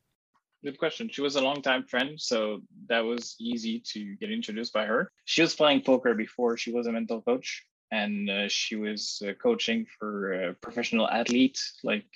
Good 0.65 0.79
question. 0.79 1.09
She 1.11 1.21
was 1.21 1.37
a 1.37 1.41
longtime 1.41 1.85
friend, 1.85 2.21
so 2.21 2.61
that 2.89 3.01
was 3.01 3.37
easy 3.41 3.81
to 3.93 4.17
get 4.17 4.33
introduced 4.33 4.73
by 4.73 4.87
her. 4.87 5.13
She 5.25 5.41
was 5.41 5.55
playing 5.55 5.83
poker 5.83 6.15
before 6.15 6.57
she 6.57 6.73
was 6.73 6.87
a 6.87 6.93
mental 6.93 7.23
coach, 7.23 7.63
and 7.93 8.29
uh, 8.29 8.49
she 8.49 8.75
was 8.75 9.23
uh, 9.27 9.35
coaching 9.35 9.87
for 9.99 10.35
uh, 10.35 10.53
professional 10.61 11.09
athletes, 11.09 11.79
like 11.85 12.07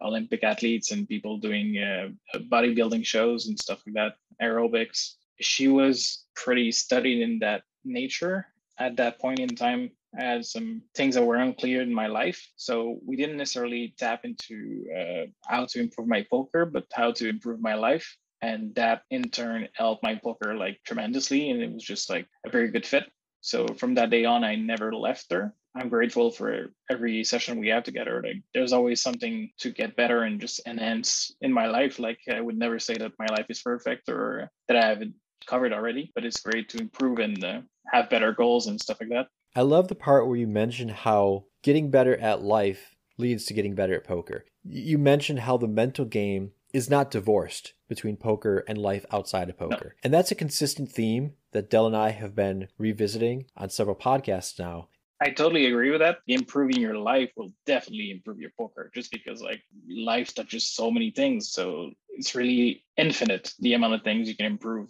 Olympic 0.00 0.42
athletes 0.42 0.90
and 0.90 1.06
people 1.06 1.36
doing 1.36 1.78
uh, 1.78 2.08
bodybuilding 2.50 3.04
shows 3.04 3.46
and 3.46 3.58
stuff 3.58 3.82
like 3.86 3.94
that, 3.94 4.14
aerobics. 4.42 5.14
She 5.40 5.68
was 5.68 6.24
pretty 6.34 6.72
studied 6.72 7.20
in 7.20 7.40
that 7.40 7.62
nature 7.84 8.46
at 8.78 8.96
that 8.96 9.20
point 9.20 9.38
in 9.38 9.54
time 9.54 9.90
I 10.18 10.24
had 10.24 10.44
some 10.44 10.82
things 10.94 11.14
that 11.14 11.24
were 11.24 11.36
unclear 11.36 11.80
in 11.80 11.92
my 11.92 12.06
life. 12.06 12.46
So 12.56 12.98
we 13.04 13.16
didn't 13.16 13.38
necessarily 13.38 13.94
tap 13.98 14.24
into 14.24 14.84
uh, 14.94 15.26
how 15.46 15.66
to 15.66 15.80
improve 15.80 16.06
my 16.06 16.26
poker, 16.30 16.66
but 16.66 16.84
how 16.92 17.12
to 17.12 17.28
improve 17.28 17.60
my 17.60 17.74
life. 17.74 18.16
And 18.42 18.74
that 18.74 19.02
in 19.10 19.30
turn 19.30 19.68
helped 19.74 20.02
my 20.02 20.16
poker 20.16 20.54
like 20.54 20.80
tremendously. 20.84 21.50
And 21.50 21.62
it 21.62 21.72
was 21.72 21.84
just 21.84 22.10
like 22.10 22.26
a 22.44 22.50
very 22.50 22.68
good 22.68 22.86
fit. 22.86 23.04
So 23.40 23.66
from 23.78 23.94
that 23.94 24.10
day 24.10 24.24
on, 24.24 24.44
I 24.44 24.56
never 24.56 24.94
left 24.94 25.32
her. 25.32 25.54
I'm 25.74 25.88
grateful 25.88 26.30
for 26.30 26.74
every 26.90 27.24
session 27.24 27.58
we 27.58 27.68
have 27.68 27.82
together. 27.82 28.22
Like 28.22 28.42
there's 28.52 28.74
always 28.74 29.00
something 29.00 29.50
to 29.60 29.70
get 29.70 29.96
better 29.96 30.22
and 30.22 30.40
just 30.40 30.60
enhance 30.66 31.34
in 31.40 31.52
my 31.52 31.66
life. 31.66 31.98
Like 31.98 32.18
I 32.30 32.40
would 32.40 32.58
never 32.58 32.78
say 32.78 32.94
that 32.98 33.12
my 33.18 33.26
life 33.30 33.46
is 33.48 33.62
perfect 33.62 34.10
or 34.10 34.50
that 34.68 34.76
I 34.76 34.86
have 34.86 35.02
covered 35.46 35.72
already, 35.72 36.12
but 36.14 36.24
it's 36.24 36.40
great 36.40 36.68
to 36.70 36.78
improve 36.78 37.18
and 37.18 37.42
uh, 37.44 37.60
have 37.92 38.10
better 38.10 38.32
goals 38.32 38.66
and 38.66 38.80
stuff 38.80 39.00
like 39.00 39.10
that. 39.10 39.28
I 39.54 39.62
love 39.62 39.88
the 39.88 39.94
part 39.94 40.26
where 40.26 40.36
you 40.36 40.46
mention 40.46 40.88
how 40.88 41.44
getting 41.62 41.90
better 41.90 42.16
at 42.16 42.42
life 42.42 42.94
leads 43.18 43.44
to 43.46 43.54
getting 43.54 43.74
better 43.74 43.94
at 43.94 44.04
poker. 44.04 44.44
You 44.64 44.98
mentioned 44.98 45.40
how 45.40 45.56
the 45.56 45.68
mental 45.68 46.04
game 46.04 46.52
is 46.72 46.88
not 46.88 47.10
divorced 47.10 47.74
between 47.88 48.16
poker 48.16 48.64
and 48.66 48.78
life 48.78 49.04
outside 49.10 49.50
of 49.50 49.58
poker. 49.58 49.94
No. 49.96 50.00
And 50.04 50.14
that's 50.14 50.30
a 50.30 50.34
consistent 50.34 50.90
theme 50.90 51.34
that 51.52 51.68
Dell 51.68 51.86
and 51.86 51.96
I 51.96 52.10
have 52.10 52.34
been 52.34 52.68
revisiting 52.78 53.46
on 53.56 53.68
several 53.68 53.96
podcasts 53.96 54.58
now. 54.58 54.88
I 55.20 55.30
totally 55.30 55.66
agree 55.66 55.90
with 55.90 56.00
that. 56.00 56.18
Improving 56.26 56.80
your 56.80 56.96
life 56.96 57.30
will 57.36 57.52
definitely 57.64 58.10
improve 58.10 58.40
your 58.40 58.50
poker 58.58 58.90
just 58.92 59.12
because 59.12 59.40
like 59.40 59.62
life 59.88 60.34
touches 60.34 60.66
so 60.66 60.90
many 60.90 61.10
things. 61.10 61.52
So 61.52 61.92
it's 62.10 62.34
really 62.34 62.84
infinite 62.96 63.52
the 63.60 63.74
amount 63.74 63.94
of 63.94 64.02
things 64.02 64.28
you 64.28 64.36
can 64.36 64.46
improve 64.46 64.88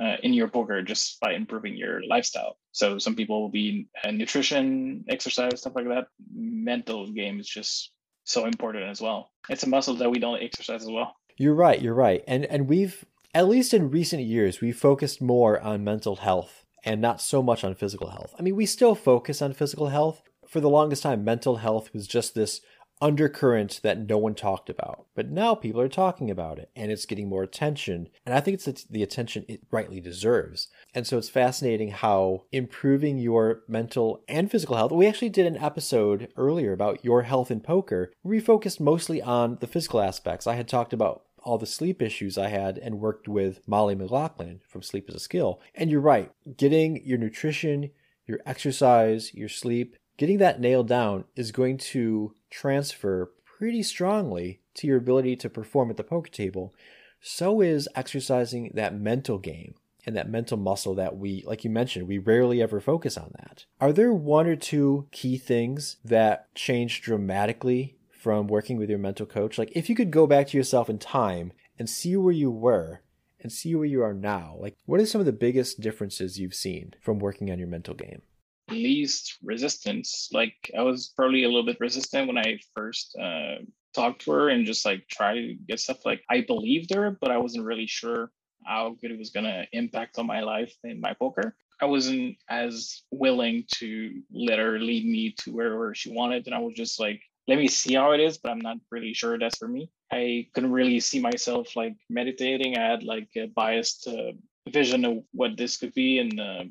uh, 0.00 0.16
in 0.22 0.32
your 0.32 0.48
poker 0.48 0.82
just 0.82 1.20
by 1.20 1.32
improving 1.32 1.76
your 1.76 2.02
lifestyle. 2.06 2.56
So 2.72 2.98
some 2.98 3.14
people 3.14 3.40
will 3.40 3.50
be 3.50 3.86
uh, 4.02 4.10
nutrition, 4.10 5.04
exercise, 5.08 5.60
stuff 5.60 5.74
like 5.76 5.88
that. 5.88 6.06
Mental 6.34 7.10
game 7.10 7.40
is 7.40 7.48
just 7.48 7.92
so 8.24 8.46
important 8.46 8.84
as 8.84 9.00
well. 9.00 9.30
It's 9.48 9.62
a 9.62 9.68
muscle 9.68 9.94
that 9.96 10.10
we 10.10 10.18
don't 10.18 10.42
exercise 10.42 10.82
as 10.82 10.90
well. 10.90 11.14
You're 11.36 11.54
right. 11.54 11.80
You're 11.80 11.94
right. 11.94 12.22
And 12.26 12.44
and 12.46 12.68
we've 12.68 13.04
at 13.34 13.48
least 13.48 13.74
in 13.74 13.90
recent 13.90 14.22
years 14.22 14.60
we've 14.60 14.76
focused 14.76 15.20
more 15.20 15.60
on 15.60 15.84
mental 15.84 16.16
health 16.16 16.64
and 16.84 17.00
not 17.00 17.20
so 17.20 17.42
much 17.42 17.64
on 17.64 17.74
physical 17.74 18.10
health. 18.10 18.34
I 18.38 18.42
mean, 18.42 18.56
we 18.56 18.66
still 18.66 18.94
focus 18.94 19.40
on 19.42 19.52
physical 19.52 19.88
health. 19.88 20.22
For 20.46 20.60
the 20.60 20.70
longest 20.70 21.02
time, 21.02 21.24
mental 21.24 21.56
health 21.56 21.92
was 21.92 22.06
just 22.06 22.34
this 22.34 22.60
undercurrent 23.00 23.80
that 23.82 24.08
no 24.08 24.18
one 24.18 24.34
talked 24.34 24.70
about. 24.70 25.06
But 25.14 25.30
now 25.30 25.54
people 25.54 25.80
are 25.80 25.88
talking 25.88 26.30
about 26.30 26.58
it 26.58 26.70
and 26.74 26.90
it's 26.90 27.06
getting 27.06 27.28
more 27.28 27.42
attention. 27.42 28.08
And 28.24 28.34
I 28.34 28.40
think 28.40 28.60
it's 28.66 28.84
the 28.84 29.02
attention 29.02 29.44
it 29.48 29.62
rightly 29.70 30.00
deserves. 30.00 30.68
And 30.94 31.06
so 31.06 31.18
it's 31.18 31.28
fascinating 31.28 31.90
how 31.90 32.44
improving 32.52 33.18
your 33.18 33.62
mental 33.68 34.22
and 34.28 34.50
physical 34.50 34.76
health. 34.76 34.92
We 34.92 35.06
actually 35.06 35.30
did 35.30 35.46
an 35.46 35.58
episode 35.58 36.32
earlier 36.36 36.72
about 36.72 37.04
your 37.04 37.22
health 37.22 37.50
in 37.50 37.60
poker. 37.60 38.12
We 38.22 38.40
focused 38.40 38.80
mostly 38.80 39.20
on 39.20 39.58
the 39.60 39.66
physical 39.66 40.00
aspects. 40.00 40.46
I 40.46 40.54
had 40.54 40.68
talked 40.68 40.92
about 40.92 41.22
all 41.44 41.58
the 41.58 41.66
sleep 41.66 42.00
issues 42.00 42.38
I 42.38 42.48
had 42.48 42.78
and 42.78 43.00
worked 43.00 43.28
with 43.28 43.60
Mollie 43.68 43.94
McGlocklin 43.94 44.60
from 44.66 44.82
Sleep 44.82 45.08
Is 45.10 45.14
a 45.14 45.20
Skill. 45.20 45.60
And 45.74 45.90
you're 45.90 46.00
right, 46.00 46.32
getting 46.56 47.04
your 47.04 47.18
nutrition, 47.18 47.90
your 48.26 48.40
exercise, 48.46 49.34
your 49.34 49.50
sleep, 49.50 49.96
getting 50.16 50.38
that 50.38 50.60
nailed 50.60 50.88
down 50.88 51.24
is 51.36 51.52
going 51.52 51.78
to 51.78 52.34
transfer 52.50 53.32
pretty 53.44 53.82
strongly 53.82 54.60
to 54.74 54.86
your 54.86 54.98
ability 54.98 55.36
to 55.36 55.48
perform 55.48 55.90
at 55.90 55.96
the 55.96 56.04
poker 56.04 56.30
table. 56.30 56.74
So 57.20 57.60
is 57.60 57.88
exercising 57.94 58.70
that 58.74 58.98
mental 58.98 59.38
game 59.38 59.74
and 60.06 60.14
that 60.16 60.28
mental 60.28 60.58
muscle 60.58 60.94
that 60.96 61.16
we, 61.16 61.42
like 61.46 61.64
you 61.64 61.70
mentioned, 61.70 62.06
we 62.06 62.18
rarely 62.18 62.60
ever 62.60 62.80
focus 62.80 63.16
on 63.16 63.32
that. 63.38 63.64
Are 63.80 63.92
there 63.92 64.12
one 64.12 64.46
or 64.46 64.56
two 64.56 65.08
key 65.10 65.38
things 65.38 65.96
that 66.04 66.54
change 66.54 67.00
dramatically 67.00 67.96
from 68.10 68.46
working 68.46 68.76
with 68.76 68.90
your 68.90 68.98
mental 68.98 69.26
coach? 69.26 69.56
Like, 69.56 69.72
if 69.74 69.88
you 69.88 69.94
could 69.94 70.10
go 70.10 70.26
back 70.26 70.48
to 70.48 70.56
yourself 70.56 70.90
in 70.90 70.98
time 70.98 71.52
and 71.78 71.88
see 71.88 72.16
where 72.16 72.32
you 72.32 72.50
were 72.50 73.00
and 73.40 73.50
see 73.50 73.74
where 73.74 73.86
you 73.86 74.02
are 74.02 74.14
now, 74.14 74.56
like, 74.58 74.74
what 74.84 75.00
are 75.00 75.06
some 75.06 75.20
of 75.20 75.26
the 75.26 75.32
biggest 75.32 75.80
differences 75.80 76.38
you've 76.38 76.54
seen 76.54 76.94
from 77.00 77.18
working 77.18 77.50
on 77.50 77.58
your 77.58 77.68
mental 77.68 77.94
game? 77.94 78.22
Least 78.70 79.38
resistance. 79.42 80.28
Like, 80.32 80.54
I 80.76 80.82
was 80.82 81.12
probably 81.16 81.44
a 81.44 81.48
little 81.48 81.66
bit 81.66 81.80
resistant 81.80 82.26
when 82.26 82.38
I 82.38 82.58
first 82.74 83.16
uh, 83.20 83.56
talked 83.94 84.22
to 84.22 84.32
her 84.32 84.48
and 84.48 84.66
just 84.66 84.84
like 84.84 85.06
try 85.08 85.34
to 85.34 85.54
get 85.68 85.80
stuff. 85.80 86.04
Like, 86.04 86.22
I 86.30 86.42
believed 86.42 86.94
her, 86.94 87.16
but 87.20 87.30
I 87.30 87.38
wasn't 87.38 87.66
really 87.66 87.86
sure 87.86 88.30
how 88.64 88.96
good 89.00 89.10
it 89.10 89.18
was 89.18 89.30
to 89.30 89.66
impact 89.72 90.18
on 90.18 90.26
my 90.26 90.40
life 90.40 90.74
in 90.84 91.00
my 91.00 91.12
poker. 91.14 91.54
I 91.80 91.86
wasn't 91.86 92.36
as 92.48 93.02
willing 93.10 93.64
to 93.74 94.22
let 94.32 94.58
her 94.58 94.78
lead 94.78 95.04
me 95.04 95.34
to 95.40 95.52
wherever 95.52 95.94
she 95.94 96.12
wanted. 96.12 96.46
And 96.46 96.54
I 96.54 96.60
was 96.60 96.74
just 96.74 96.98
like, 96.98 97.20
let 97.46 97.58
me 97.58 97.68
see 97.68 97.94
how 97.94 98.12
it 98.12 98.20
is, 98.20 98.38
but 98.38 98.50
I'm 98.50 98.60
not 98.60 98.78
really 98.90 99.12
sure 99.12 99.38
that's 99.38 99.58
for 99.58 99.68
me. 99.68 99.90
I 100.10 100.46
couldn't 100.54 100.72
really 100.72 101.00
see 101.00 101.20
myself 101.20 101.76
like 101.76 101.96
meditating. 102.08 102.78
I 102.78 102.90
had 102.90 103.02
like 103.02 103.28
a 103.36 103.46
biased 103.48 104.06
uh, 104.06 104.32
vision 104.70 105.04
of 105.04 105.24
what 105.32 105.56
this 105.56 105.76
could 105.76 105.92
be, 105.92 106.20
and 106.20 106.40
uh, 106.40 106.64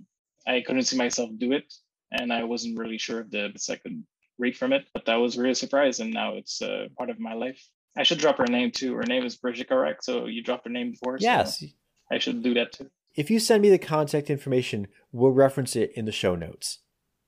I 0.48 0.62
couldn't 0.62 0.84
see 0.84 0.98
myself 0.98 1.30
do 1.38 1.52
it. 1.52 1.72
And 2.14 2.32
I 2.32 2.44
wasn't 2.44 2.78
really 2.78 2.98
sure 2.98 3.20
of 3.20 3.32
the 3.32 3.50
bits 3.52 3.70
I 3.70 3.76
could 3.76 4.04
read 4.38 4.58
from 4.58 4.74
it, 4.74 4.86
but 4.94 5.06
that 5.06 5.16
was 5.16 5.38
really 5.38 5.52
a 5.52 5.56
surprise. 5.56 6.00
And 6.00 6.14
now 6.14 6.36
it's 6.36 6.62
uh, 6.62 6.88
part 6.98 7.10
of 7.10 7.20
my 7.20 7.34
life. 7.34 7.62
I 7.98 8.04
should 8.04 8.20
drop 8.20 8.38
her 8.38 8.48
name 8.48 8.72
too. 8.72 8.96
Her 8.96 9.04
name 9.04 9.26
is 9.26 9.36
Brigitte 9.36 9.70
Korak. 9.70 10.04
So 10.04 10.26
you 10.26 10.44
dropped 10.44 10.66
her 10.66 10.72
name 10.72 10.92
before. 10.92 11.18
Yes. 11.20 11.60
So 11.60 11.68
I 12.12 12.20
should 12.20 12.44
do 12.44 12.54
that 12.56 12.72
too. 12.72 12.90
If 13.16 13.30
you 13.30 13.40
send 13.40 13.62
me 13.62 13.70
the 13.70 13.78
contact 13.78 14.30
information, 14.30 14.88
we'll 15.12 15.32
reference 15.32 15.76
it 15.76 15.92
in 15.96 16.06
the 16.06 16.12
show 16.12 16.36
notes. 16.36 16.80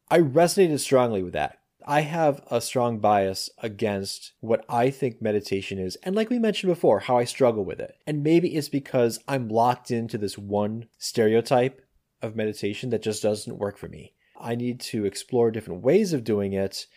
I 0.09 0.19
resonated 0.19 0.79
strongly 0.79 1.21
with 1.21 1.33
that 1.33 1.59
I 1.87 2.01
have 2.01 2.41
a 2.49 2.61
strong 2.61 2.97
bias 2.97 3.49
against 3.59 4.33
what 4.39 4.65
I 4.67 4.89
think 4.89 5.21
meditation 5.21 5.77
is. 5.77 5.95
And 5.97 6.15
like 6.15 6.31
we 6.31 6.39
mentioned 6.39 6.71
before, 6.71 7.01
how 7.01 7.17
I 7.17 7.25
struggle 7.25 7.63
with 7.63 7.79
it. 7.79 7.95
And 8.07 8.23
maybe 8.23 8.55
it's 8.55 8.69
because 8.69 9.19
I'm 9.27 9.49
locked 9.49 9.91
into 9.91 10.17
this 10.17 10.35
one 10.35 10.87
stereotype 10.97 11.81
of 12.23 12.35
meditation 12.35 12.89
that 12.89 13.03
just 13.03 13.21
doesn't 13.21 13.59
work 13.59 13.77
for 13.77 13.87
me. 13.87 14.14
I 14.39 14.55
need 14.55 14.79
to 14.81 15.05
explore 15.05 15.51
different 15.51 15.83
ways 15.83 16.13
of 16.13 16.23
doing 16.23 16.53
it. 16.53 16.87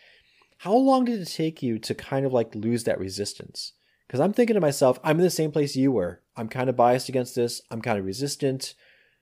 How 0.59 0.75
long 0.75 1.05
did 1.05 1.21
it 1.21 1.25
take 1.25 1.63
you 1.63 1.79
to 1.79 1.95
kind 1.95 2.25
of 2.25 2.33
like 2.33 2.53
lose 2.53 2.83
that 2.83 2.99
resistance? 2.99 3.73
Because 4.07 4.19
I'm 4.19 4.33
thinking 4.33 4.55
to 4.55 4.61
myself, 4.61 4.99
I'm 5.03 5.17
in 5.17 5.23
the 5.23 5.29
same 5.29 5.51
place 5.51 5.75
you 5.75 5.91
were. 5.91 6.21
I'm 6.35 6.49
kind 6.49 6.69
of 6.69 6.75
biased 6.75 7.09
against 7.09 7.35
this. 7.35 7.61
I'm 7.69 7.81
kind 7.81 7.99
of 7.99 8.05
resistant. 8.05 8.73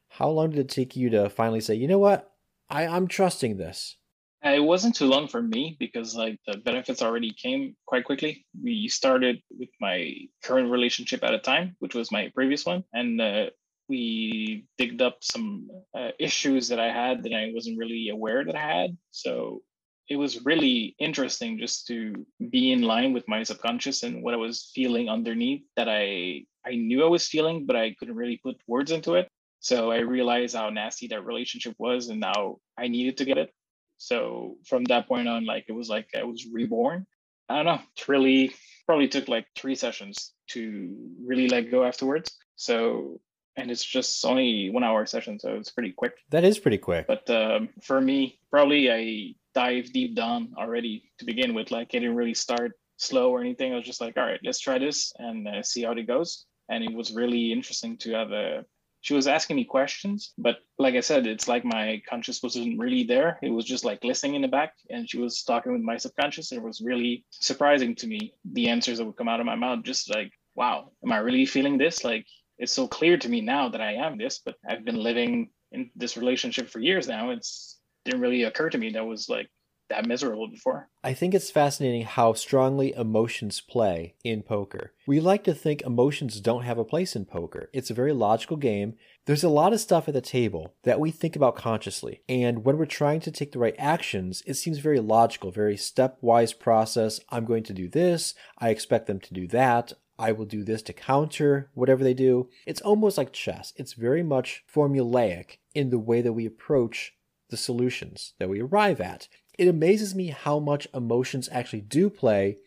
How 0.10 0.30
long 0.30 0.52
did 0.52 0.60
it 0.60 0.70
take 0.70 0.96
you 0.96 1.10
to 1.10 1.30
finally 1.30 1.60
say, 1.60 1.76
you 1.76 1.88
know 1.88 2.00
what? 2.00 2.32
I, 2.70 2.88
I'm 2.88 3.08
trusting 3.08 3.58
this? 3.58 3.98
Uh, 4.46 4.52
it 4.52 4.64
wasn't 4.64 4.96
too 4.96 5.08
long 5.08 5.28
for 5.28 5.42
me 5.42 5.76
because 5.80 6.16
like 6.16 6.40
the 6.48 6.58
benefits 6.58 7.02
already 7.02 7.34
came 7.34 7.76
quite 7.86 8.06
quickly. 8.06 8.46
We 8.64 8.88
started 8.88 9.42
with 9.58 9.70
my 9.82 10.14
current 10.44 10.72
relationship 10.72 11.24
at 11.24 11.34
a 11.34 11.40
time, 11.40 11.76
which 11.80 11.96
was 11.96 12.12
my 12.12 12.32
previous 12.34 12.66
one, 12.66 12.84
and 12.94 13.20
uh, 13.20 13.48
we 13.90 14.66
digged 14.78 15.02
up 15.02 15.18
some 15.22 15.70
uh, 15.98 16.10
issues 16.20 16.68
that 16.70 16.80
I 16.80 16.92
had 16.92 17.24
that 17.24 17.34
I 17.34 17.52
wasn't 17.54 17.78
really 17.78 18.10
aware 18.10 18.44
that 18.46 18.56
I 18.56 18.82
had. 18.82 18.98
So 19.12 19.62
it 20.10 20.16
was 20.16 20.46
really 20.46 20.96
interesting 21.00 21.58
just 21.60 21.88
to 21.88 22.26
be 22.50 22.72
in 22.72 22.82
line 22.82 23.14
with 23.14 23.28
my 23.28 23.44
subconscious 23.44 24.04
and 24.04 24.24
what 24.24 24.34
I 24.34 24.38
was 24.38 24.72
feeling 24.74 25.10
underneath 25.10 25.64
that 25.76 25.90
I 25.90 26.46
I 26.66 26.76
knew 26.76 27.04
I 27.04 27.10
was 27.10 27.28
feeling, 27.28 27.66
but 27.66 27.78
I 27.78 27.96
couldn't 27.98 28.16
really 28.16 28.40
put 28.44 28.58
words 28.68 28.92
into 28.92 29.16
it. 29.16 29.30
So 29.60 29.92
I 29.92 30.00
realized 30.00 30.56
how 30.56 30.70
nasty 30.70 31.08
that 31.08 31.26
relationship 31.26 31.76
was, 31.78 32.10
and 32.10 32.20
now 32.20 32.58
I 32.78 32.88
needed 32.90 33.18
to 33.18 33.26
get 33.26 33.38
it 33.38 33.52
so 33.98 34.58
from 34.66 34.84
that 34.86 35.08
point 35.08 35.28
on, 35.28 35.46
like 35.46 35.66
it 35.68 35.74
was 35.74 35.90
like 35.90 36.10
I 36.18 36.24
was 36.24 36.48
reborn. 36.52 37.06
I 37.50 37.56
don't 37.58 37.66
know. 37.66 37.82
It 37.98 38.08
really 38.08 38.54
probably 38.86 39.08
took 39.08 39.28
like 39.28 39.48
three 39.56 39.76
sessions 39.76 40.34
to 40.50 40.96
really 41.24 41.50
let 41.50 41.72
go 41.72 41.84
afterwards. 41.84 42.32
So 42.56 43.20
and 43.58 43.72
it's 43.72 43.84
just 43.84 44.24
only 44.24 44.70
one 44.70 44.84
hour 44.84 45.06
session, 45.06 45.40
so 45.40 45.56
it's 45.56 45.72
pretty 45.72 45.92
quick. 45.92 46.14
That 46.30 46.44
is 46.44 46.60
pretty 46.60 46.78
quick. 46.78 47.08
But 47.08 47.30
um, 47.30 47.70
for 47.84 48.00
me, 48.00 48.40
probably 48.50 48.92
I 48.92 49.36
dive 49.54 49.92
deep 49.92 50.16
down 50.16 50.54
already 50.58 51.12
to 51.20 51.26
begin 51.26 51.54
with. 51.54 51.72
Like 51.72 51.88
I 51.94 52.00
didn't 52.00 52.16
really 52.16 52.36
start 52.36 52.74
slow 52.98 53.32
or 53.32 53.42
anything. 53.42 53.74
I 53.74 53.76
was 53.76 53.86
just 53.86 54.02
like, 54.02 54.18
all 54.18 54.26
right, 54.26 54.40
let's 54.44 54.60
try 54.60 54.78
this 54.78 55.12
and 55.18 55.48
uh, 55.48 55.64
see 55.64 55.84
how 55.84 55.92
it 55.92 56.08
goes. 56.08 56.46
And 56.70 56.84
it 56.84 56.94
was 56.94 57.14
really 57.14 57.52
interesting 57.52 57.98
to 57.98 58.12
have 58.14 58.32
a 58.32 58.66
she 59.02 59.14
was 59.14 59.28
asking 59.28 59.56
me 59.56 59.64
questions, 59.64 60.34
but 60.38 60.58
like 60.80 60.96
I 60.96 61.00
said, 61.00 61.28
it's 61.28 61.48
like 61.48 61.64
my 61.64 62.02
conscious 62.10 62.42
wasn't 62.44 62.80
really 62.80 63.04
there. 63.04 63.40
It 63.42 63.52
was 63.52 63.64
just 63.64 63.86
like 63.86 64.04
listening 64.04 64.36
in 64.36 64.42
the 64.42 64.48
back, 64.48 64.74
and 64.90 65.10
she 65.10 65.18
was 65.18 65.44
talking 65.44 65.72
with 65.72 65.82
my 65.82 65.98
subconscious. 65.98 66.52
It 66.52 66.62
was 66.62 66.82
really 66.82 67.24
surprising 67.30 67.96
to 67.96 68.08
me 68.08 68.34
the 68.52 68.68
answers 68.68 68.98
that 68.98 69.06
would 69.06 69.16
come 69.16 69.30
out 69.30 69.40
of 69.40 69.46
my 69.46 69.56
mouth. 69.56 69.84
Just 69.84 70.14
like, 70.14 70.32
wow, 70.56 70.92
am 71.06 71.12
I 71.12 71.20
really 71.20 71.46
feeling 71.46 71.78
this? 71.78 72.04
Like, 72.04 72.26
it's 72.58 72.74
so 72.74 72.88
clear 72.88 73.18
to 73.18 73.30
me 73.30 73.42
now 73.42 73.70
that 73.70 73.82
I 73.82 73.94
am 73.94 74.18
this, 74.18 74.40
but 74.44 74.56
I've 74.68 74.86
been 74.86 75.02
living 75.02 75.50
in 75.72 75.92
this 75.96 76.18
relationship 76.18 76.70
for 76.70 76.80
years 76.80 77.08
now. 77.08 77.32
It's 77.32 77.80
didn't 78.06 78.22
really 78.22 78.44
occur 78.44 78.70
to 78.70 78.78
me 78.78 78.92
that 78.92 79.06
was 79.06 79.28
like 79.28 79.50
that 79.90 80.06
miserable 80.06 80.48
before. 80.48 80.90
I 81.04 81.14
think 81.14 81.34
it's 81.34 81.52
fascinating 81.52 82.04
how 82.04 82.34
strongly 82.34 82.94
emotions 82.94 83.62
play 83.62 84.16
in 84.24 84.44
poker. 84.44 84.92
We 85.06 85.20
like 85.20 85.44
to 85.46 85.54
think 85.54 85.82
emotions 85.82 86.42
don't 86.42 86.64
have 86.64 86.78
a 86.78 86.84
place 86.84 87.16
in 87.16 87.26
poker. 87.26 87.70
It's 87.74 87.90
a 87.90 87.96
very 87.96 88.12
logical 88.12 88.58
game. 88.58 88.96
There's 89.26 89.44
a 89.44 89.50
lot 89.50 89.74
of 89.74 89.80
stuff 89.80 90.08
at 90.08 90.14
the 90.14 90.22
table 90.22 90.74
that 90.84 91.00
we 91.00 91.12
think 91.12 91.36
about 91.36 91.56
consciously. 91.56 92.22
And 92.28 92.66
when 92.66 92.78
we're 92.78 92.86
trying 92.86 93.22
to 93.22 93.32
take 93.32 93.52
the 93.54 93.60
right 93.60 93.76
actions, 93.78 94.44
it 94.46 94.56
seems 94.56 94.80
very 94.80 95.00
logical, 95.00 95.52
very 95.52 95.76
stepwise 95.76 96.58
process. 96.58 97.20
I'm 97.30 97.46
going 97.46 97.64
to 97.64 97.74
do 97.74 97.88
this. 97.88 98.34
I 98.58 98.70
expect 98.70 99.08
them 99.08 99.20
to 99.22 99.34
do 99.34 99.48
that. 99.48 99.94
I 100.20 100.32
will 100.32 100.46
do 100.46 100.64
this 100.64 100.82
to 100.84 100.94
counter 100.94 101.70
whatever 101.74 102.04
they 102.04 102.14
do. 102.14 102.50
It's 102.66 102.82
almost 102.82 103.18
like 103.18 103.34
chess. 103.34 103.74
It's 103.76 103.94
very 103.94 104.24
much 104.24 104.64
formulaic 104.74 105.58
in 105.76 105.90
the 105.90 106.00
way 106.00 106.22
that 106.22 106.34
we 106.34 106.46
approach 106.46 107.14
the 107.50 107.58
solutions 107.58 108.34
that 108.40 108.50
we 108.50 108.62
arrive 108.62 109.00
at 109.00 109.28
it 109.58 109.68
amazes 109.68 110.14
me 110.14 110.28
how 110.28 110.60
much 110.60 110.88
emotions 110.94 111.50
actually 111.52 111.82
do 111.82 112.10
play, 112.10 112.58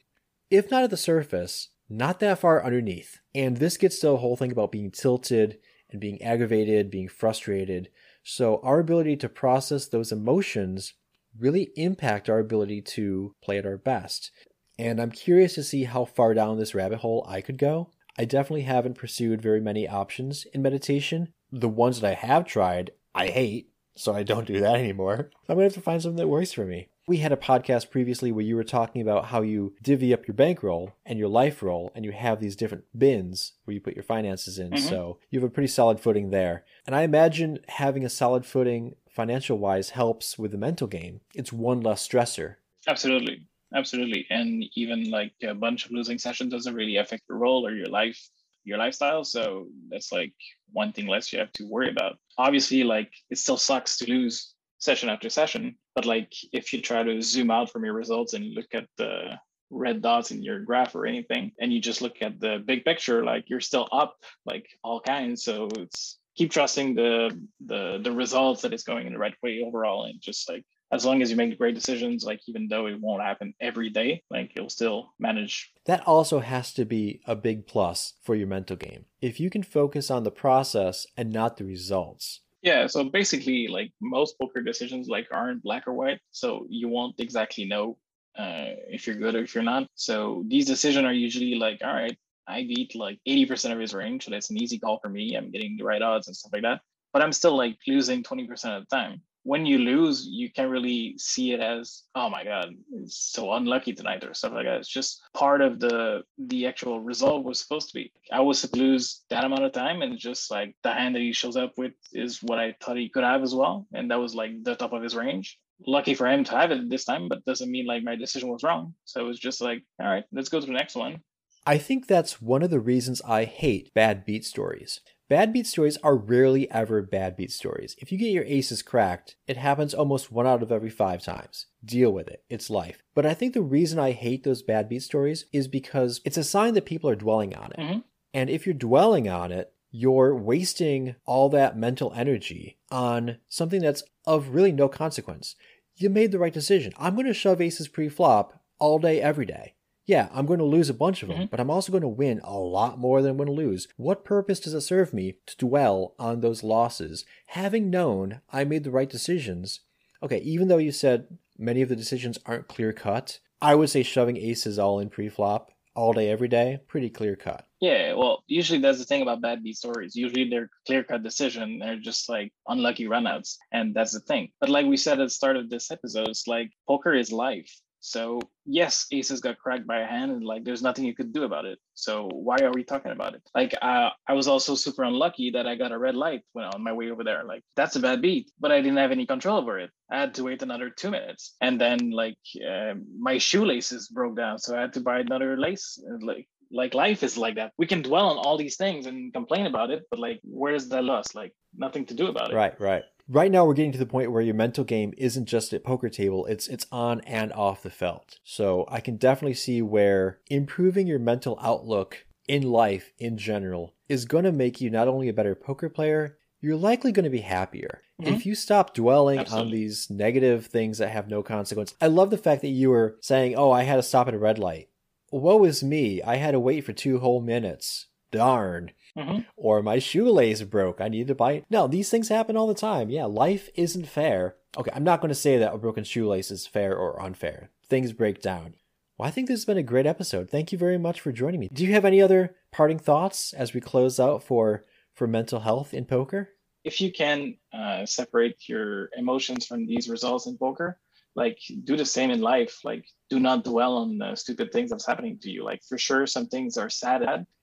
if 0.50 0.70
not 0.70 0.82
at 0.82 0.90
the 0.90 0.96
surface, 0.96 1.68
not 1.88 2.20
that 2.20 2.40
far 2.40 2.64
underneath. 2.64 3.18
And 3.34 3.56
this 3.56 3.76
gets 3.76 4.00
to 4.00 4.08
the 4.08 4.16
whole 4.16 4.36
thing 4.36 4.52
about 4.52 4.72
being 4.72 4.90
tilted 4.90 5.58
and 5.90 6.00
being 6.00 6.20
aggravated, 6.22 6.90
being 6.90 7.08
frustrated. 7.08 7.90
So 8.24 8.60
our 8.62 8.80
ability 8.80 9.16
to 9.18 9.28
process 9.28 9.86
those 9.86 10.12
emotions 10.12 10.94
really 11.38 11.70
impact 11.76 12.28
our 12.28 12.40
ability 12.40 12.82
to 12.82 13.34
play 13.40 13.58
at 13.58 13.66
our 13.66 13.76
best. 13.76 14.32
And 14.80 14.98
I'm 14.98 15.10
curious 15.10 15.54
to 15.56 15.62
see 15.62 15.84
how 15.84 16.06
far 16.06 16.32
down 16.32 16.58
this 16.58 16.74
rabbit 16.74 17.00
hole 17.00 17.26
I 17.28 17.42
could 17.42 17.58
go. 17.58 17.90
I 18.18 18.24
definitely 18.24 18.62
haven't 18.62 18.96
pursued 18.96 19.42
very 19.42 19.60
many 19.60 19.86
options 19.86 20.46
in 20.54 20.62
meditation. 20.62 21.34
The 21.52 21.68
ones 21.68 22.00
that 22.00 22.10
I 22.10 22.14
have 22.14 22.46
tried, 22.46 22.92
I 23.14 23.26
hate, 23.26 23.70
so 23.94 24.14
I 24.14 24.22
don't 24.22 24.46
do 24.46 24.58
that 24.60 24.76
anymore. 24.76 25.30
I'm 25.48 25.56
gonna 25.56 25.64
have 25.64 25.74
to 25.74 25.82
find 25.82 26.00
something 26.00 26.16
that 26.16 26.28
works 26.28 26.52
for 26.52 26.64
me. 26.64 26.88
We 27.06 27.18
had 27.18 27.30
a 27.30 27.36
podcast 27.36 27.90
previously 27.90 28.32
where 28.32 28.44
you 28.44 28.56
were 28.56 28.64
talking 28.64 29.02
about 29.02 29.26
how 29.26 29.42
you 29.42 29.74
divvy 29.82 30.14
up 30.14 30.26
your 30.26 30.34
bankroll 30.34 30.94
and 31.04 31.18
your 31.18 31.28
life 31.28 31.62
roll, 31.62 31.92
and 31.94 32.04
you 32.04 32.12
have 32.12 32.40
these 32.40 32.56
different 32.56 32.84
bins 32.96 33.52
where 33.64 33.74
you 33.74 33.80
put 33.80 33.94
your 33.94 34.02
finances 34.02 34.58
in. 34.58 34.70
Mm-hmm. 34.70 34.88
So 34.88 35.18
you 35.28 35.40
have 35.40 35.48
a 35.48 35.52
pretty 35.52 35.68
solid 35.68 36.00
footing 36.00 36.30
there. 36.30 36.64
And 36.86 36.96
I 36.96 37.02
imagine 37.02 37.58
having 37.68 38.04
a 38.04 38.10
solid 38.10 38.46
footing 38.46 38.94
financial 39.10 39.58
wise 39.58 39.90
helps 39.90 40.38
with 40.38 40.52
the 40.52 40.58
mental 40.58 40.86
game. 40.86 41.20
It's 41.34 41.52
one 41.52 41.82
less 41.82 42.06
stressor. 42.06 42.56
Absolutely. 42.86 43.46
Absolutely. 43.74 44.26
And 44.30 44.64
even 44.74 45.10
like 45.10 45.32
a 45.42 45.54
bunch 45.54 45.84
of 45.86 45.92
losing 45.92 46.18
sessions 46.18 46.52
doesn't 46.52 46.74
really 46.74 46.96
affect 46.96 47.22
your 47.28 47.38
role 47.38 47.66
or 47.66 47.74
your 47.74 47.86
life, 47.86 48.20
your 48.64 48.78
lifestyle. 48.78 49.24
So 49.24 49.66
that's 49.88 50.12
like 50.12 50.34
one 50.72 50.92
thing 50.92 51.06
less 51.06 51.32
you 51.32 51.38
have 51.38 51.52
to 51.52 51.66
worry 51.66 51.90
about. 51.90 52.18
Obviously, 52.36 52.82
like 52.82 53.12
it 53.30 53.38
still 53.38 53.56
sucks 53.56 53.96
to 53.98 54.10
lose 54.10 54.54
session 54.78 55.08
after 55.08 55.28
session. 55.28 55.76
But 55.94 56.04
like 56.04 56.32
if 56.52 56.72
you 56.72 56.80
try 56.82 57.02
to 57.02 57.22
zoom 57.22 57.50
out 57.50 57.70
from 57.70 57.84
your 57.84 57.94
results 57.94 58.34
and 58.34 58.54
look 58.54 58.74
at 58.74 58.88
the 58.96 59.38
red 59.70 60.02
dots 60.02 60.32
in 60.32 60.42
your 60.42 60.60
graph 60.60 60.96
or 60.96 61.06
anything, 61.06 61.52
and 61.60 61.72
you 61.72 61.80
just 61.80 62.02
look 62.02 62.22
at 62.22 62.40
the 62.40 62.62
big 62.66 62.84
picture, 62.84 63.24
like 63.24 63.48
you're 63.48 63.60
still 63.60 63.88
up, 63.92 64.16
like 64.46 64.66
all 64.82 65.00
kinds. 65.00 65.44
So 65.44 65.68
it's 65.76 66.18
keep 66.36 66.50
trusting 66.50 66.94
the 66.94 67.38
the 67.66 68.00
the 68.02 68.12
results 68.12 68.62
that 68.62 68.72
it's 68.72 68.82
going 68.82 69.06
in 69.06 69.12
the 69.12 69.18
right 69.18 69.34
way 69.42 69.62
overall, 69.64 70.04
and 70.06 70.20
just 70.20 70.48
like 70.48 70.64
as 70.92 71.04
long 71.04 71.22
as 71.22 71.30
you 71.30 71.36
make 71.36 71.56
great 71.58 71.74
decisions, 71.74 72.24
like 72.24 72.40
even 72.46 72.68
though 72.68 72.86
it 72.86 73.00
won't 73.00 73.22
happen 73.22 73.54
every 73.60 73.90
day, 73.90 74.22
like 74.30 74.52
you'll 74.56 74.70
still 74.70 75.14
manage. 75.18 75.72
That 75.86 76.06
also 76.06 76.40
has 76.40 76.72
to 76.74 76.84
be 76.84 77.20
a 77.26 77.36
big 77.36 77.66
plus 77.66 78.14
for 78.22 78.34
your 78.34 78.48
mental 78.48 78.76
game. 78.76 79.04
If 79.20 79.38
you 79.38 79.50
can 79.50 79.62
focus 79.62 80.10
on 80.10 80.24
the 80.24 80.30
process 80.30 81.06
and 81.16 81.32
not 81.32 81.56
the 81.56 81.64
results, 81.64 82.40
yeah, 82.62 82.86
so 82.88 83.04
basically, 83.04 83.68
like 83.68 83.92
most 84.02 84.38
poker 84.38 84.60
decisions, 84.60 85.08
like 85.08 85.28
aren't 85.32 85.62
black 85.62 85.88
or 85.88 85.94
white, 85.94 86.20
so 86.30 86.66
you 86.68 86.88
won't 86.88 87.18
exactly 87.18 87.64
know 87.64 87.96
uh, 88.38 88.76
if 88.88 89.06
you're 89.06 89.16
good 89.16 89.34
or 89.34 89.42
if 89.42 89.54
you're 89.54 89.64
not. 89.64 89.88
So 89.94 90.44
these 90.46 90.66
decisions 90.66 91.06
are 91.06 91.12
usually 91.12 91.54
like, 91.54 91.80
all 91.82 91.94
right, 91.94 92.16
I 92.46 92.62
beat 92.62 92.94
like 92.94 93.18
80% 93.26 93.72
of 93.72 93.78
his 93.78 93.94
range, 93.94 94.24
so 94.24 94.30
that's 94.30 94.50
an 94.50 94.62
easy 94.62 94.78
call 94.78 94.98
for 95.00 95.08
me. 95.08 95.36
I'm 95.36 95.50
getting 95.50 95.76
the 95.76 95.84
right 95.84 96.02
odds 96.02 96.26
and 96.26 96.36
stuff 96.36 96.52
like 96.52 96.62
that. 96.62 96.82
But 97.14 97.22
I'm 97.22 97.32
still 97.32 97.56
like 97.56 97.78
losing 97.86 98.22
20% 98.22 98.50
of 98.76 98.86
the 98.86 98.96
time 98.96 99.22
when 99.42 99.64
you 99.64 99.78
lose, 99.78 100.26
you 100.26 100.50
can't 100.50 100.70
really 100.70 101.14
see 101.16 101.52
it 101.52 101.60
as, 101.60 102.02
oh 102.14 102.28
my 102.28 102.44
God, 102.44 102.74
it's 102.92 103.16
so 103.16 103.52
unlucky 103.52 103.92
tonight 103.92 104.24
or 104.24 104.34
stuff 104.34 104.52
like 104.52 104.66
that. 104.66 104.78
It's 104.78 104.88
just 104.88 105.22
part 105.34 105.60
of 105.60 105.80
the 105.80 106.22
the 106.38 106.66
actual 106.66 107.00
result 107.00 107.44
was 107.44 107.60
supposed 107.60 107.88
to 107.88 107.94
be. 107.94 108.12
I 108.32 108.40
was 108.40 108.60
to 108.62 108.76
lose 108.76 109.22
that 109.30 109.44
amount 109.44 109.64
of 109.64 109.72
time 109.72 110.02
and 110.02 110.18
just 110.18 110.50
like 110.50 110.76
the 110.82 110.92
hand 110.92 111.14
that 111.14 111.22
he 111.22 111.32
shows 111.32 111.56
up 111.56 111.72
with 111.76 111.92
is 112.12 112.42
what 112.42 112.58
I 112.58 112.74
thought 112.80 112.96
he 112.96 113.08
could 113.08 113.24
have 113.24 113.42
as 113.42 113.54
well. 113.54 113.86
And 113.92 114.10
that 114.10 114.20
was 114.20 114.34
like 114.34 114.62
the 114.62 114.76
top 114.76 114.92
of 114.92 115.02
his 115.02 115.16
range. 115.16 115.58
Lucky 115.86 116.14
for 116.14 116.26
him 116.26 116.44
to 116.44 116.56
have 116.56 116.70
it 116.70 116.90
this 116.90 117.06
time, 117.06 117.28
but 117.28 117.44
doesn't 117.46 117.70
mean 117.70 117.86
like 117.86 118.02
my 118.02 118.16
decision 118.16 118.50
was 118.50 118.62
wrong. 118.62 118.94
So 119.06 119.20
it 119.20 119.26
was 119.26 119.38
just 119.38 119.62
like, 119.62 119.82
all 119.98 120.06
right, 120.06 120.24
let's 120.32 120.50
go 120.50 120.60
to 120.60 120.66
the 120.66 120.72
next 120.72 120.94
one. 120.94 121.20
I 121.66 121.78
think 121.78 122.06
that's 122.06 122.42
one 122.42 122.62
of 122.62 122.70
the 122.70 122.80
reasons 122.80 123.22
I 123.22 123.44
hate 123.44 123.92
bad 123.94 124.26
beat 124.26 124.44
stories. 124.44 125.00
Bad 125.30 125.52
beat 125.52 125.68
stories 125.68 125.96
are 125.98 126.16
rarely 126.16 126.68
ever 126.72 127.02
bad 127.02 127.36
beat 127.36 127.52
stories. 127.52 127.94
If 127.98 128.10
you 128.10 128.18
get 128.18 128.32
your 128.32 128.42
aces 128.42 128.82
cracked, 128.82 129.36
it 129.46 129.56
happens 129.56 129.94
almost 129.94 130.32
one 130.32 130.44
out 130.44 130.60
of 130.60 130.72
every 130.72 130.90
five 130.90 131.22
times. 131.22 131.66
Deal 131.84 132.10
with 132.12 132.26
it. 132.26 132.42
It's 132.48 132.68
life. 132.68 133.04
But 133.14 133.24
I 133.24 133.34
think 133.34 133.54
the 133.54 133.62
reason 133.62 134.00
I 134.00 134.10
hate 134.10 134.42
those 134.42 134.64
bad 134.64 134.88
beat 134.88 135.04
stories 135.04 135.44
is 135.52 135.68
because 135.68 136.20
it's 136.24 136.36
a 136.36 136.42
sign 136.42 136.74
that 136.74 136.84
people 136.84 137.08
are 137.08 137.14
dwelling 137.14 137.54
on 137.54 137.70
it. 137.70 137.78
Mm-hmm. 137.78 137.98
And 138.34 138.50
if 138.50 138.66
you're 138.66 138.74
dwelling 138.74 139.28
on 139.28 139.52
it, 139.52 139.72
you're 139.92 140.34
wasting 140.34 141.14
all 141.24 141.48
that 141.50 141.78
mental 141.78 142.12
energy 142.16 142.78
on 142.90 143.36
something 143.48 143.80
that's 143.80 144.02
of 144.26 144.48
really 144.48 144.72
no 144.72 144.88
consequence. 144.88 145.54
You 145.94 146.10
made 146.10 146.32
the 146.32 146.40
right 146.40 146.52
decision. 146.52 146.92
I'm 146.98 147.14
going 147.14 147.28
to 147.28 147.34
shove 147.34 147.60
aces 147.60 147.86
pre 147.86 148.08
flop 148.08 148.60
all 148.80 148.98
day, 148.98 149.20
every 149.20 149.46
day 149.46 149.74
yeah, 150.10 150.28
I'm 150.34 150.44
going 150.44 150.58
to 150.58 150.64
lose 150.64 150.90
a 150.90 150.94
bunch 150.94 151.22
of 151.22 151.28
them, 151.28 151.38
mm-hmm. 151.38 151.46
but 151.52 151.60
I'm 151.60 151.70
also 151.70 151.92
going 151.92 152.02
to 152.02 152.08
win 152.08 152.40
a 152.42 152.58
lot 152.58 152.98
more 152.98 153.22
than 153.22 153.30
I'm 153.30 153.36
going 153.36 153.46
to 153.46 153.52
lose. 153.52 153.86
What 153.96 154.24
purpose 154.24 154.58
does 154.58 154.74
it 154.74 154.80
serve 154.80 155.14
me 155.14 155.36
to 155.46 155.56
dwell 155.56 156.16
on 156.18 156.40
those 156.40 156.64
losses, 156.64 157.24
having 157.46 157.90
known 157.90 158.40
I 158.52 158.64
made 158.64 158.82
the 158.82 158.90
right 158.90 159.08
decisions? 159.08 159.80
Okay, 160.20 160.38
even 160.38 160.66
though 160.66 160.78
you 160.78 160.90
said 160.90 161.38
many 161.56 161.80
of 161.80 161.88
the 161.88 161.94
decisions 161.94 162.40
aren't 162.44 162.66
clear 162.66 162.92
cut, 162.92 163.38
I 163.62 163.76
would 163.76 163.88
say 163.88 164.02
shoving 164.02 164.36
aces 164.36 164.80
all 164.80 164.98
in 164.98 165.10
pre-flop 165.10 165.70
all 165.94 166.12
day, 166.12 166.28
every 166.28 166.48
day, 166.48 166.80
pretty 166.88 167.08
clear 167.08 167.36
cut. 167.36 167.64
Yeah, 167.80 168.14
well, 168.14 168.42
usually 168.48 168.80
that's 168.80 168.98
the 168.98 169.04
thing 169.04 169.22
about 169.22 169.40
bad 169.40 169.62
beat 169.62 169.76
stories. 169.76 170.16
Usually 170.16 170.50
they're 170.50 170.70
clear 170.88 171.04
cut 171.04 171.22
decision. 171.22 171.78
They're 171.78 172.00
just 172.00 172.28
like 172.28 172.52
unlucky 172.66 173.06
runouts. 173.06 173.58
And 173.70 173.94
that's 173.94 174.12
the 174.12 174.20
thing. 174.20 174.50
But 174.58 174.70
like 174.70 174.86
we 174.86 174.96
said 174.96 175.20
at 175.20 175.26
the 175.26 175.30
start 175.30 175.56
of 175.56 175.70
this 175.70 175.92
episode, 175.92 176.26
it's 176.26 176.48
like 176.48 176.72
poker 176.88 177.14
is 177.14 177.30
life. 177.30 177.72
So 178.00 178.40
yes, 178.64 179.06
aces 179.12 179.40
got 179.40 179.58
cracked 179.58 179.86
by 179.86 180.00
a 180.00 180.06
hand, 180.06 180.32
and 180.32 180.44
like 180.44 180.64
there's 180.64 180.82
nothing 180.82 181.04
you 181.04 181.14
could 181.14 181.32
do 181.32 181.44
about 181.44 181.66
it. 181.66 181.78
So 181.94 182.28
why 182.32 182.56
are 182.62 182.72
we 182.72 182.82
talking 182.82 183.12
about 183.12 183.34
it? 183.34 183.42
Like 183.54 183.74
uh, 183.80 184.10
I 184.26 184.32
was 184.32 184.48
also 184.48 184.74
super 184.74 185.04
unlucky 185.04 185.50
that 185.50 185.66
I 185.66 185.76
got 185.76 185.92
a 185.92 185.98
red 185.98 186.14
light 186.14 186.42
when 186.52 186.64
on 186.64 186.82
my 186.82 186.92
way 186.92 187.10
over 187.10 187.22
there. 187.22 187.44
Like 187.44 187.62
that's 187.76 187.96
a 187.96 188.00
bad 188.00 188.22
beat, 188.22 188.50
but 188.58 188.72
I 188.72 188.80
didn't 188.80 188.98
have 188.98 189.12
any 189.12 189.26
control 189.26 189.58
over 189.58 189.78
it. 189.78 189.90
I 190.10 190.18
had 190.18 190.34
to 190.34 190.44
wait 190.44 190.62
another 190.62 190.90
two 190.90 191.10
minutes, 191.10 191.54
and 191.60 191.80
then 191.80 192.10
like 192.10 192.38
uh, 192.66 192.94
my 193.18 193.38
shoelaces 193.38 194.08
broke 194.08 194.36
down, 194.36 194.58
so 194.58 194.76
I 194.76 194.80
had 194.80 194.94
to 194.94 195.00
buy 195.00 195.20
another 195.20 195.56
lace. 195.56 196.02
Like 196.22 196.48
like 196.72 196.94
life 196.94 197.22
is 197.22 197.36
like 197.36 197.56
that. 197.56 197.72
We 197.78 197.86
can 197.86 198.00
dwell 198.00 198.28
on 198.28 198.38
all 198.38 198.56
these 198.56 198.76
things 198.76 199.06
and 199.06 199.32
complain 199.32 199.66
about 199.66 199.90
it, 199.90 200.04
but 200.10 200.20
like 200.20 200.40
where's 200.44 200.88
the 200.88 201.02
loss? 201.02 201.34
Like 201.34 201.52
nothing 201.76 202.06
to 202.06 202.14
do 202.14 202.28
about 202.28 202.50
it. 202.50 202.54
Right, 202.54 202.80
right 202.80 203.02
right 203.30 203.52
now 203.52 203.64
we're 203.64 203.74
getting 203.74 203.92
to 203.92 203.98
the 203.98 204.06
point 204.06 204.32
where 204.32 204.42
your 204.42 204.54
mental 204.54 204.82
game 204.82 205.14
isn't 205.16 205.46
just 205.46 205.72
at 205.72 205.84
poker 205.84 206.08
table 206.08 206.44
it's 206.46 206.66
it's 206.66 206.86
on 206.90 207.20
and 207.20 207.52
off 207.52 207.82
the 207.82 207.90
felt 207.90 208.38
so 208.42 208.84
i 208.88 209.00
can 209.00 209.16
definitely 209.16 209.54
see 209.54 209.80
where 209.80 210.40
improving 210.48 211.06
your 211.06 211.18
mental 211.18 211.58
outlook 211.62 212.26
in 212.48 212.62
life 212.62 213.12
in 213.18 213.38
general 213.38 213.94
is 214.08 214.24
going 214.24 214.44
to 214.44 214.52
make 214.52 214.80
you 214.80 214.90
not 214.90 215.06
only 215.06 215.28
a 215.28 215.32
better 215.32 215.54
poker 215.54 215.88
player 215.88 216.38
you're 216.60 216.76
likely 216.76 217.12
going 217.12 217.24
to 217.24 217.30
be 217.30 217.40
happier 217.40 218.02
mm-hmm. 218.20 218.34
if 218.34 218.44
you 218.44 218.54
stop 218.54 218.94
dwelling 218.94 219.38
Absolutely. 219.38 219.66
on 219.66 219.72
these 219.72 220.10
negative 220.10 220.66
things 220.66 220.98
that 220.98 221.10
have 221.10 221.28
no 221.28 221.42
consequence 221.42 221.94
i 222.00 222.08
love 222.08 222.30
the 222.30 222.38
fact 222.38 222.62
that 222.62 222.68
you 222.68 222.90
were 222.90 223.16
saying 223.20 223.54
oh 223.54 223.70
i 223.70 223.84
had 223.84 223.96
to 223.96 224.02
stop 224.02 224.26
at 224.26 224.34
a 224.34 224.38
red 224.38 224.58
light 224.58 224.88
woe 225.30 225.62
is 225.64 225.84
me 225.84 226.20
i 226.22 226.34
had 226.34 226.50
to 226.50 226.60
wait 226.60 226.84
for 226.84 226.92
two 226.92 227.20
whole 227.20 227.40
minutes 227.40 228.08
darn 228.30 228.92
Mm-hmm. 229.16 229.40
Or 229.56 229.82
my 229.82 229.98
shoelace 229.98 230.62
broke. 230.62 231.00
I 231.00 231.08
need 231.08 231.28
to 231.28 231.34
buy. 231.34 231.64
No, 231.70 231.86
these 231.86 232.10
things 232.10 232.28
happen 232.28 232.56
all 232.56 232.66
the 232.66 232.74
time. 232.74 233.10
Yeah, 233.10 233.24
life 233.24 233.68
isn't 233.74 234.06
fair. 234.06 234.56
Okay, 234.76 234.90
I'm 234.94 235.04
not 235.04 235.20
going 235.20 235.30
to 235.30 235.34
say 235.34 235.58
that 235.58 235.74
a 235.74 235.78
broken 235.78 236.04
shoelace 236.04 236.50
is 236.50 236.66
fair 236.66 236.96
or 236.96 237.20
unfair. 237.20 237.70
Things 237.88 238.12
break 238.12 238.40
down. 238.40 238.74
Well, 239.18 239.28
I 239.28 239.30
think 239.30 239.48
this 239.48 239.60
has 239.60 239.64
been 239.64 239.76
a 239.76 239.82
great 239.82 240.06
episode. 240.06 240.48
Thank 240.48 240.72
you 240.72 240.78
very 240.78 240.98
much 240.98 241.20
for 241.20 241.32
joining 241.32 241.60
me. 241.60 241.68
Do 241.72 241.84
you 241.84 241.92
have 241.92 242.04
any 242.04 242.22
other 242.22 242.56
parting 242.70 242.98
thoughts 242.98 243.52
as 243.52 243.74
we 243.74 243.80
close 243.80 244.18
out 244.18 244.42
for 244.42 244.84
for 245.12 245.26
mental 245.26 245.60
health 245.60 245.92
in 245.92 246.04
poker? 246.04 246.50
If 246.84 247.00
you 247.00 247.12
can 247.12 247.56
uh, 247.74 248.06
separate 248.06 248.68
your 248.68 249.10
emotions 249.14 249.66
from 249.66 249.84
these 249.84 250.08
results 250.08 250.46
in 250.46 250.56
poker, 250.56 250.98
like 251.40 251.58
do 251.84 251.96
the 251.96 252.10
same 252.16 252.30
in 252.30 252.40
life. 252.54 252.74
Like 252.84 253.04
do 253.32 253.40
not 253.40 253.64
dwell 253.64 253.94
on 254.02 254.18
the 254.18 254.34
stupid 254.36 254.68
things 254.72 254.90
that's 254.90 255.06
happening 255.06 255.38
to 255.42 255.50
you. 255.50 255.64
Like 255.64 255.82
for 255.88 255.98
sure 255.98 256.26
some 256.26 256.46
things 256.46 256.76
are 256.76 256.90
sad. 256.90 257.20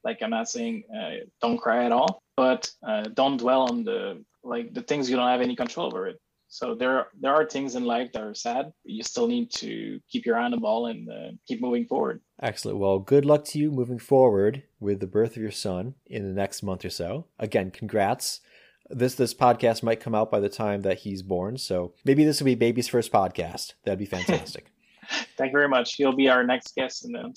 Like 0.07 0.19
i'm 0.23 0.35
not 0.39 0.47
saying 0.55 0.75
uh, 0.97 1.15
don't 1.43 1.59
cry 1.65 1.79
at 1.87 1.91
all 1.91 2.11
but 2.37 2.61
uh, 2.87 3.03
don't 3.19 3.37
dwell 3.37 3.63
on 3.63 3.83
the 3.83 4.01
like 4.43 4.73
the 4.73 4.83
things 4.89 5.09
you 5.09 5.17
don't 5.17 5.27
have 5.27 5.41
any 5.41 5.55
control 5.55 5.87
over 5.87 6.07
it. 6.07 6.17
So 6.49 6.75
there 6.75 7.07
there 7.19 7.33
are 7.33 7.45
things 7.45 7.75
in 7.75 7.83
life 7.83 8.09
that 8.13 8.23
are 8.23 8.33
sad 8.33 8.71
you 8.85 9.03
still 9.03 9.27
need 9.27 9.51
to 9.63 9.99
keep 10.09 10.25
your 10.25 10.37
eye 10.39 10.45
on 10.45 10.51
the 10.51 10.63
ball 10.67 10.85
and 10.91 11.09
uh, 11.09 11.31
keep 11.47 11.59
moving 11.59 11.85
forward. 11.85 12.21
Excellent. 12.41 12.77
Well 12.77 12.99
good 12.99 13.25
luck 13.25 13.43
to 13.49 13.59
you 13.59 13.69
moving 13.69 13.99
forward 13.99 14.63
with 14.79 15.01
the 15.01 15.13
birth 15.17 15.31
of 15.35 15.43
your 15.47 15.57
son 15.67 15.95
in 16.05 16.23
the 16.23 16.39
next 16.41 16.63
month 16.63 16.85
or 16.85 16.89
so. 16.89 17.25
Again 17.37 17.69
congrats 17.71 18.39
this 18.89 19.15
this 19.15 19.33
podcast 19.33 19.83
might 19.83 19.99
come 19.99 20.15
out 20.15 20.31
by 20.31 20.39
the 20.39 20.49
time 20.49 20.81
that 20.81 20.99
he's 20.99 21.21
born, 21.21 21.57
so 21.57 21.93
maybe 22.05 22.23
this 22.23 22.39
will 22.39 22.45
be 22.45 22.55
baby's 22.55 22.87
first 22.87 23.11
podcast. 23.11 23.73
That'd 23.83 23.99
be 23.99 24.05
fantastic. 24.05 24.71
Thank 25.37 25.51
you 25.51 25.57
very 25.57 25.69
much. 25.69 25.95
He'll 25.95 26.15
be 26.15 26.29
our 26.29 26.43
next 26.43 26.75
guest 26.75 27.05
in 27.05 27.11
the 27.11 27.33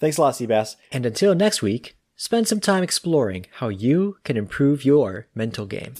Thanks 0.00 0.18
a 0.18 0.22
lot, 0.22 0.34
Seabass. 0.34 0.74
And 0.90 1.06
until 1.06 1.34
next 1.34 1.62
week, 1.62 1.96
spend 2.16 2.48
some 2.48 2.58
time 2.58 2.82
exploring 2.82 3.46
how 3.52 3.68
you 3.68 4.16
can 4.24 4.36
improve 4.36 4.84
your 4.84 5.28
mental 5.34 5.66
game. 5.66 5.94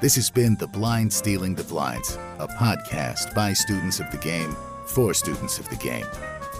This 0.00 0.14
has 0.16 0.30
been 0.30 0.56
The 0.56 0.66
Blind 0.66 1.12
Stealing 1.12 1.54
the 1.54 1.64
Blinds, 1.64 2.16
a 2.38 2.48
podcast 2.48 3.34
by 3.34 3.52
students 3.52 4.00
of 4.00 4.10
the 4.10 4.18
game 4.18 4.56
for 4.86 5.14
students 5.14 5.58
of 5.58 5.68
the 5.68 5.76
game. 5.76 6.06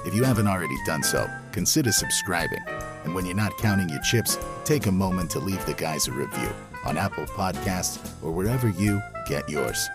If 0.05 0.15
you 0.15 0.25
haven't 0.25 0.49
already 0.49 0.77
done 0.85 1.03
so, 1.03 1.29
consider 1.53 1.93
subscribing. 1.93 2.63
And 3.05 3.15
when 3.15 3.25
you're 3.25 3.37
not 3.37 3.57
counting 3.59 3.89
your 3.89 4.01
chips, 4.03 4.39
take 4.65 4.87
a 4.87 4.93
moment 4.93 5.31
to 5.33 5.39
leave 5.39 5.65
the 5.67 5.75
guys 5.75 6.09
a 6.09 6.13
review. 6.13 6.51
on 6.85 6.99
Apple 6.99 7.27
Podcasts 7.27 7.99
or 8.23 8.33
wherever 8.33 8.69
you 8.69 9.01
get 9.29 9.49
yours. 9.49 9.89